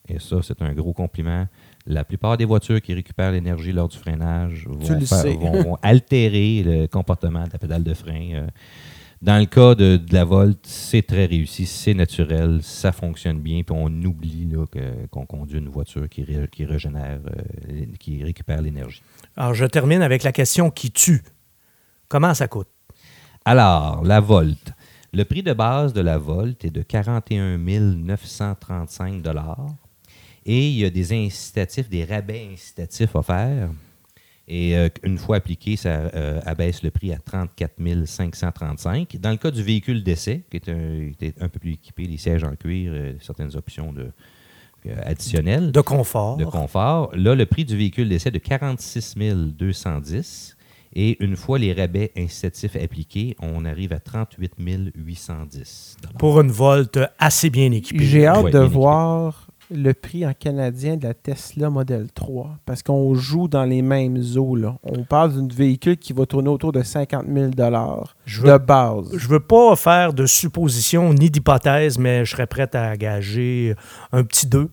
Et 0.08 0.18
ça, 0.18 0.36
c'est 0.42 0.60
un 0.60 0.72
gros 0.74 0.92
compliment. 0.92 1.46
La 1.86 2.04
plupart 2.04 2.36
des 2.36 2.44
voitures 2.44 2.80
qui 2.82 2.92
récupèrent 2.94 3.32
l'énergie 3.32 3.72
lors 3.72 3.88
du 3.88 3.96
freinage 3.96 4.66
faire- 5.06 5.22
vont 5.62 5.78
altérer 5.82 6.62
le 6.62 6.86
comportement 6.86 7.44
de 7.44 7.50
la 7.52 7.58
pédale 7.58 7.82
de 7.84 7.94
frein. 7.94 8.30
Euh, 8.34 8.46
Dans 9.22 9.38
le 9.38 9.46
cas 9.46 9.74
de, 9.74 9.96
de 9.96 10.12
la 10.12 10.24
Volt, 10.24 10.58
c'est 10.64 11.02
très 11.06 11.24
réussi, 11.26 11.64
c'est 11.66 11.94
naturel, 11.94 12.60
ça 12.62 12.92
fonctionne 12.92 13.40
bien, 13.40 13.62
puis 13.62 13.74
on 13.78 13.86
oublie 14.04 14.48
qu'on 15.10 15.24
conduit 15.24 15.58
une 15.58 15.68
voiture 15.68 16.08
qui, 16.08 16.24
ré- 16.24 16.48
qui 16.52 16.64
régénère, 16.66 17.20
euh, 17.26 17.84
qui 17.98 18.22
récupère 18.22 18.60
l'énergie. 18.60 19.02
Alors, 19.36 19.54
je 19.54 19.64
termine 19.64 20.02
avec 20.02 20.22
la 20.24 20.32
question 20.32 20.70
qui 20.70 20.90
tue. 20.90 21.22
Comment 22.08 22.34
ça 22.34 22.48
coûte? 22.48 22.68
Alors, 23.44 24.04
la 24.04 24.20
Volt. 24.20 24.72
Le 25.12 25.24
prix 25.24 25.42
de 25.42 25.52
base 25.52 25.92
de 25.92 26.00
la 26.00 26.18
Volt 26.18 26.64
est 26.64 26.70
de 26.70 26.82
41 26.82 27.56
935 27.56 29.22
et 30.46 30.68
il 30.68 30.76
y 30.78 30.84
a 30.84 30.90
des 30.90 31.12
incitatifs, 31.12 31.88
des 31.88 32.04
rabais 32.04 32.48
incitatifs 32.52 33.14
offerts. 33.14 33.70
Et 34.46 34.76
euh, 34.76 34.88
une 35.02 35.16
fois 35.16 35.36
appliqué, 35.36 35.76
ça 35.76 35.88
euh, 36.14 36.40
abaisse 36.44 36.82
le 36.82 36.90
prix 36.90 37.12
à 37.12 37.18
34 37.18 37.72
535. 38.04 39.16
Dans 39.18 39.30
le 39.30 39.36
cas 39.36 39.50
du 39.50 39.62
véhicule 39.62 40.02
d'essai, 40.02 40.44
qui 40.50 40.56
est 40.58 40.68
un, 40.68 41.12
qui 41.18 41.24
est 41.26 41.42
un 41.42 41.48
peu 41.48 41.58
plus 41.58 41.72
équipé, 41.72 42.04
les 42.04 42.18
sièges 42.18 42.44
en 42.44 42.54
cuir, 42.54 42.92
euh, 42.94 43.12
certaines 43.20 43.56
options 43.56 43.92
de, 43.92 44.10
euh, 44.86 44.94
additionnelles 45.04 45.72
De 45.72 45.80
confort. 45.80 46.36
de 46.36 46.44
confort. 46.44 47.10
Là, 47.16 47.34
le 47.34 47.46
prix 47.46 47.64
du 47.64 47.74
véhicule 47.76 48.08
d'essai 48.08 48.28
est 48.28 48.32
de 48.32 48.38
46 48.38 49.14
210. 49.16 50.56
Et 50.96 51.16
une 51.24 51.34
fois 51.36 51.58
les 51.58 51.72
rabais 51.72 52.12
incitatifs 52.16 52.76
appliqués, 52.76 53.34
on 53.40 53.64
arrive 53.64 53.92
à 53.92 53.98
38 53.98 54.52
810. 54.94 55.96
Pour 56.18 56.40
une 56.40 56.52
Volt 56.52 57.00
assez 57.18 57.50
bien 57.50 57.72
équipée. 57.72 58.04
J'ai 58.04 58.26
hâte 58.26 58.44
Ouais, 58.44 58.50
de 58.52 58.60
voir 58.60 59.48
le 59.70 59.92
prix 59.92 60.26
en 60.26 60.32
canadien 60.32 60.96
de 60.96 61.06
la 61.06 61.14
Tesla 61.14 61.70
Model 61.70 62.08
3 62.12 62.58
parce 62.66 62.82
qu'on 62.82 63.14
joue 63.14 63.48
dans 63.48 63.64
les 63.64 63.82
mêmes 63.82 64.22
eaux. 64.36 64.56
Là. 64.56 64.76
On 64.82 65.04
parle 65.04 65.34
d'un 65.34 65.54
véhicule 65.54 65.96
qui 65.96 66.12
va 66.12 66.26
tourner 66.26 66.48
autour 66.48 66.72
de 66.72 66.82
50 66.82 67.24
000 67.26 67.50
Je 68.26 68.42
de 68.42 68.58
base. 68.58 69.16
je 69.16 69.28
veux 69.28 69.40
pas 69.40 69.76
faire 69.76 70.12
de 70.12 70.26
suppositions 70.26 71.12
ni 71.14 71.30
d'hypothèses, 71.30 71.98
mais 71.98 72.24
je 72.24 72.30
serais 72.30 72.46
prêt 72.46 72.68
à 72.74 72.96
gager 72.96 73.74
un 74.12 74.24
petit 74.24 74.46
2 74.46 74.70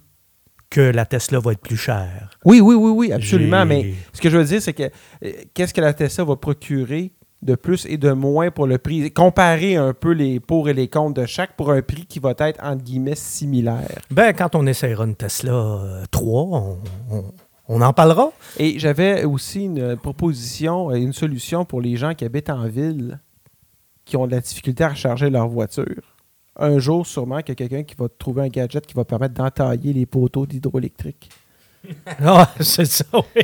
que 0.70 0.82
la 0.82 1.06
Tesla 1.06 1.40
va 1.40 1.52
être 1.52 1.62
plus 1.62 1.78
chère. 1.78 2.30
Oui, 2.46 2.62
oui, 2.62 2.76
oui, 2.76 2.92
oui, 2.92 3.12
absolument. 3.12 3.66
Mais 3.66 3.94
ce 4.14 4.22
que 4.22 4.30
je 4.30 4.38
veux 4.38 4.46
dire, 4.46 4.62
c'est 4.62 4.74
que 4.74 4.84
euh, 4.84 5.32
qu'est-ce 5.54 5.74
que 5.74 5.82
la 5.82 5.94
Tesla 5.94 6.24
va 6.24 6.38
procurer 6.38 7.12
de 7.42 7.56
plus 7.56 7.86
et 7.88 7.98
de 7.98 8.12
moins 8.12 8.52
pour 8.52 8.68
le 8.68 8.78
prix? 8.78 9.12
Comparer 9.12 9.76
un 9.76 9.94
peu 9.94 10.12
les 10.12 10.40
pour 10.40 10.70
et 10.70 10.74
les 10.74 10.88
contre 10.88 11.22
de 11.22 11.26
chaque 11.26 11.56
pour 11.56 11.72
un 11.72 11.82
prix 11.82 12.06
qui 12.06 12.20
va 12.20 12.34
être, 12.38 12.64
entre 12.64 12.84
guillemets, 12.84 13.16
similaire. 13.16 14.00
Ben, 14.12 14.34
quand 14.34 14.56
on 14.56 14.66
essaiera 14.68 15.06
une 15.06 15.16
Tesla 15.16 15.54
euh, 15.54 16.04
3, 16.12 16.44
on, 16.44 16.78
on- 17.12 17.24
on 17.74 17.82
en 17.82 17.94
parlera. 17.94 18.32
Et 18.58 18.80
j'avais 18.80 19.24
aussi 19.24 19.64
une 19.64 19.96
proposition, 19.96 20.92
euh, 20.92 20.96
une 20.96 21.14
solution 21.14 21.64
pour 21.64 21.80
les 21.82 21.96
gens 21.96 22.14
qui 22.14 22.26
habitent 22.26 22.50
en 22.50 22.68
ville, 22.68 23.20
qui 24.04 24.18
ont 24.18 24.28
de 24.28 24.32
la 24.32 24.42
difficulté 24.42 24.84
à 24.84 24.90
recharger 24.90 25.30
leur 25.30 25.48
voiture. 25.48 26.18
Un 26.58 26.80
jour, 26.80 27.08
sûrement, 27.08 27.38
qu'il 27.40 27.50
y 27.50 27.52
a 27.54 27.56
quelqu'un 27.56 27.84
qui 27.84 27.96
va 27.98 28.08
trouver 28.10 28.42
un 28.44 28.48
gadget 28.50 28.86
qui 28.86 28.94
va 28.94 29.06
permettre 29.06 29.34
d'entailler 29.36 29.94
les 29.94 30.06
poteaux 30.06 30.46
d'hydroélectrique. 30.46 31.30
Ah, 32.24 32.50
c'est 32.60 32.86
ça, 32.86 33.06
oui. 33.14 33.44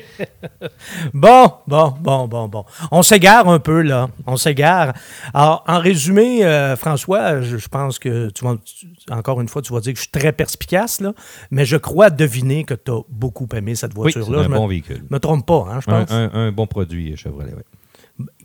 bon, 1.13 1.51
bon, 1.67 1.93
bon, 1.99 2.27
bon, 2.27 2.47
bon. 2.47 2.65
On 2.91 3.01
s'égare 3.03 3.47
un 3.49 3.59
peu, 3.59 3.81
là. 3.81 4.07
On 4.25 4.37
s'égare. 4.37 4.93
Alors, 5.33 5.63
en 5.67 5.79
résumé, 5.79 6.45
euh, 6.45 6.75
François, 6.75 7.41
je, 7.41 7.57
je 7.57 7.67
pense 7.67 7.99
que, 7.99 8.29
tu 8.29 8.43
vas, 8.45 8.55
tu- 8.63 8.87
encore 9.11 9.41
une 9.41 9.47
fois, 9.47 9.61
tu 9.61 9.73
vas 9.73 9.79
dire 9.79 9.93
que 9.93 9.97
je 9.97 10.03
suis 10.03 10.11
très 10.11 10.31
perspicace, 10.31 11.01
là, 11.01 11.13
mais 11.51 11.65
je 11.65 11.77
crois 11.77 12.09
deviner 12.09 12.63
que 12.63 12.73
tu 12.73 12.91
as 12.91 13.01
beaucoup 13.09 13.47
aimé 13.55 13.75
cette 13.75 13.91
Oui, 13.95 14.11
c'est 14.13 14.19
voiture-là. 14.19 14.39
un 14.41 14.43
je 14.43 14.49
me, 14.49 14.55
bon 14.55 14.67
véhicule. 14.67 15.03
me 15.09 15.19
trompe 15.19 15.45
pas, 15.45 15.67
hein, 15.71 15.79
je 15.85 15.91
Un, 15.91 15.99
pense. 16.05 16.11
un- 16.11 16.29
un 16.33 16.51
bon 16.51 16.67
produit 16.67 17.15
Chevrolet, 17.17 17.53
oui. 17.55 17.63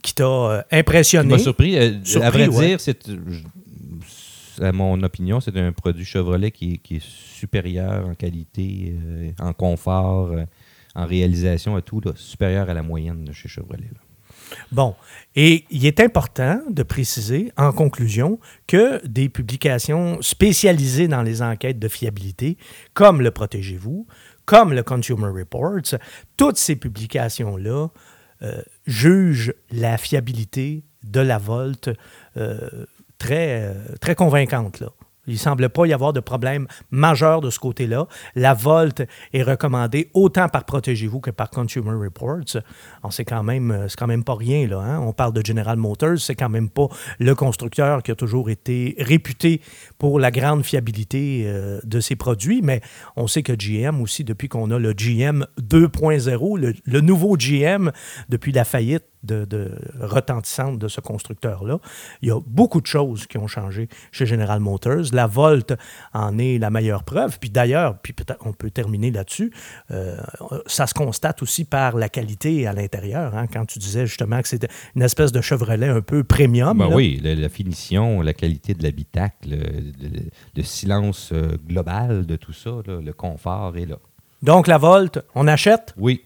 Qui 0.03 0.13
t'a 0.13 0.23
euh, 0.25 0.61
impressionné. 0.71 1.29
m'a 1.31 1.37
surpris. 1.39 1.77
euh, 1.77 1.93
Surpris, 2.03 2.27
à 2.27 2.29
vrai 2.31 2.47
ouais. 2.47 2.67
dire, 2.67 2.79
c'est, 2.79 3.07
je- 3.07 3.39
à 4.61 4.71
mon 4.71 5.01
opinion, 5.03 5.39
c'est 5.39 5.55
un 5.57 5.71
produit 5.71 6.05
Chevrolet 6.05 6.51
qui, 6.51 6.79
est- 6.91 7.01
supérieur 7.03 8.07
en 8.07 8.15
qualité, 8.15 8.95
euh, 8.97 9.31
en 9.39 9.53
confort, 9.53 10.31
euh, 10.31 10.45
en 10.95 11.05
réalisation, 11.05 11.75
à 11.75 11.81
tout, 11.81 12.01
là, 12.01 12.11
supérieur 12.15 12.69
à 12.69 12.73
la 12.73 12.83
moyenne 12.83 13.25
de 13.25 13.31
chez 13.33 13.49
Chevrolet. 13.49 13.89
Bon, 14.71 14.95
et 15.35 15.65
il 15.71 15.85
est 15.85 15.99
important 15.99 16.61
de 16.69 16.83
préciser, 16.83 17.51
en 17.57 17.71
conclusion, 17.71 18.39
que 18.67 19.05
des 19.07 19.27
publications 19.29 20.21
spécialisées 20.21 21.07
dans 21.07 21.23
les 21.23 21.41
enquêtes 21.41 21.79
de 21.79 21.87
fiabilité, 21.87 22.57
comme 22.93 23.21
le 23.21 23.31
Protégez-vous, 23.31 24.05
comme 24.45 24.73
le 24.73 24.83
Consumer 24.83 25.29
Reports, 25.29 25.97
toutes 26.37 26.57
ces 26.57 26.75
publications-là 26.75 27.87
euh, 28.43 28.61
jugent 28.85 29.53
la 29.71 29.97
fiabilité 29.97 30.83
de 31.03 31.21
la 31.21 31.37
Volt 31.37 31.89
euh, 32.37 32.85
très, 33.23 33.61
euh, 33.61 33.73
très 34.01 34.15
convaincante. 34.15 34.81
Là. 34.81 34.89
Il 35.25 35.35
ne 35.35 35.39
semble 35.39 35.69
pas 35.69 35.85
y 35.85 35.93
avoir 35.93 36.11
de 36.11 36.19
problème 36.19 36.67
majeur 36.91 37.39
de 37.39 37.49
ce 37.49 37.57
côté-là. 37.57 38.07
La 38.35 38.53
Volt 38.53 39.03
est 39.31 39.43
recommandée 39.43 40.09
autant 40.13 40.49
par 40.49 40.65
Protégez-vous 40.65 41.21
que 41.21 41.31
par 41.31 41.49
Consumer 41.49 41.93
Reports. 41.93 42.61
C'est 43.09 43.23
quand 43.23 43.43
même, 43.43 43.71
euh, 43.71 43.87
quand 43.97 44.07
même 44.07 44.25
pas 44.25 44.35
rien. 44.35 44.67
Là, 44.67 44.79
hein. 44.79 44.99
On 44.99 45.13
parle 45.13 45.31
de 45.31 45.45
General 45.45 45.77
Motors, 45.77 46.19
c'est 46.19 46.35
quand 46.35 46.49
même 46.49 46.69
pas 46.69 46.87
le 47.19 47.35
constructeur 47.35 48.03
qui 48.03 48.11
a 48.11 48.15
toujours 48.15 48.49
été 48.49 48.95
réputé 48.99 49.61
pour 49.97 50.19
la 50.19 50.29
grande 50.29 50.65
fiabilité 50.65 51.43
euh, 51.45 51.79
de 51.85 52.01
ses 52.01 52.17
produits, 52.17 52.61
mais 52.61 52.81
on 53.15 53.27
sait 53.27 53.43
que 53.43 53.53
GM 53.53 54.01
aussi, 54.01 54.25
depuis 54.25 54.49
qu'on 54.49 54.71
a 54.71 54.79
le 54.79 54.91
GM 54.91 55.45
2.0, 55.61 56.59
le, 56.59 56.73
le 56.83 57.01
nouveau 57.01 57.37
GM, 57.37 57.91
depuis 58.27 58.51
la 58.51 58.65
faillite 58.65 59.05
de, 59.23 59.45
de 59.45 59.71
retentissante 59.99 60.77
de 60.79 60.87
ce 60.87 61.01
constructeur-là. 61.01 61.79
Il 62.21 62.27
y 62.29 62.31
a 62.31 62.39
beaucoup 62.45 62.81
de 62.81 62.85
choses 62.87 63.25
qui 63.27 63.37
ont 63.37 63.47
changé 63.47 63.87
chez 64.11 64.25
General 64.25 64.59
Motors. 64.59 65.05
La 65.13 65.27
Volt 65.27 65.73
en 66.13 66.37
est 66.37 66.57
la 66.57 66.69
meilleure 66.69 67.03
preuve. 67.03 67.39
Puis 67.39 67.49
d'ailleurs, 67.49 67.97
puis 67.99 68.13
peut-être 68.13 68.45
on 68.45 68.53
peut 68.53 68.69
terminer 68.71 69.11
là-dessus, 69.11 69.51
euh, 69.91 70.17
ça 70.67 70.87
se 70.87 70.93
constate 70.93 71.41
aussi 71.41 71.65
par 71.65 71.95
la 71.97 72.09
qualité 72.09 72.67
à 72.67 72.73
l'intérieur. 72.73 73.35
hein. 73.35 73.47
quand 73.51 73.65
tu 73.65 73.79
disais 73.79 74.05
justement 74.05 74.41
que 74.41 74.47
c'était 74.47 74.67
une 74.95 75.01
espèce 75.01 75.31
de 75.31 75.41
Chevrolet 75.41 75.87
un 75.89 76.01
peu 76.01 76.23
premium. 76.23 76.77
Ben 76.77 76.89
oui, 76.93 77.19
la, 77.23 77.35
la 77.35 77.49
finition, 77.49 78.21
la 78.21 78.33
qualité 78.33 78.73
de 78.73 78.83
l'habitacle, 78.83 79.49
le, 79.49 79.57
le- 79.57 80.23
le 80.55 80.63
silence 80.63 81.31
euh, 81.33 81.57
global 81.67 82.25
de 82.25 82.35
tout 82.35 82.53
ça, 82.53 82.71
là, 82.85 82.99
le 83.01 83.13
confort 83.13 83.75
est 83.77 83.85
là. 83.85 83.97
Donc 84.41 84.67
la 84.67 84.77
Volt, 84.77 85.19
on 85.35 85.47
achète? 85.47 85.93
Oui, 85.97 86.23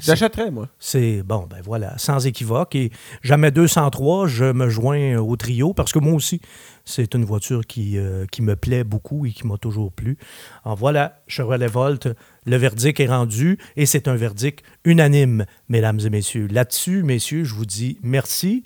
J'achèterais, 0.00 0.50
moi. 0.50 0.68
C'est 0.78 1.22
bon, 1.22 1.46
ben 1.48 1.60
voilà, 1.62 1.96
sans 1.98 2.26
équivoque. 2.26 2.74
Et 2.74 2.90
jamais 3.22 3.50
203, 3.50 4.26
je 4.26 4.46
me 4.52 4.68
joins 4.68 5.16
au 5.18 5.36
trio 5.36 5.74
parce 5.74 5.92
que 5.92 5.98
moi 5.98 6.14
aussi, 6.14 6.40
c'est 6.84 7.14
une 7.14 7.24
voiture 7.24 7.66
qui, 7.66 7.98
euh, 7.98 8.24
qui 8.30 8.42
me 8.42 8.56
plaît 8.56 8.84
beaucoup 8.84 9.26
et 9.26 9.32
qui 9.32 9.46
m'a 9.46 9.58
toujours 9.58 9.92
plu. 9.92 10.16
Alors 10.64 10.76
voilà, 10.76 11.22
Chevrolet 11.26 11.66
Volt, 11.66 12.08
le 12.46 12.56
verdict 12.56 13.00
est 13.00 13.06
rendu 13.06 13.58
et 13.76 13.86
c'est 13.86 14.08
un 14.08 14.16
verdict 14.16 14.64
unanime, 14.84 15.44
mesdames 15.68 16.00
et 16.04 16.10
messieurs. 16.10 16.48
Là-dessus, 16.50 17.02
messieurs, 17.02 17.44
je 17.44 17.54
vous 17.54 17.66
dis 17.66 17.98
merci. 18.02 18.64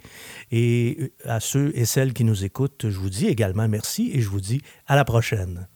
Et 0.52 1.12
à 1.24 1.40
ceux 1.40 1.72
et 1.74 1.84
celles 1.84 2.12
qui 2.12 2.24
nous 2.24 2.44
écoutent, 2.44 2.88
je 2.88 2.98
vous 2.98 3.10
dis 3.10 3.26
également 3.26 3.68
merci 3.68 4.10
et 4.14 4.20
je 4.20 4.28
vous 4.28 4.40
dis 4.40 4.62
à 4.86 4.94
la 4.96 5.04
prochaine. 5.04 5.66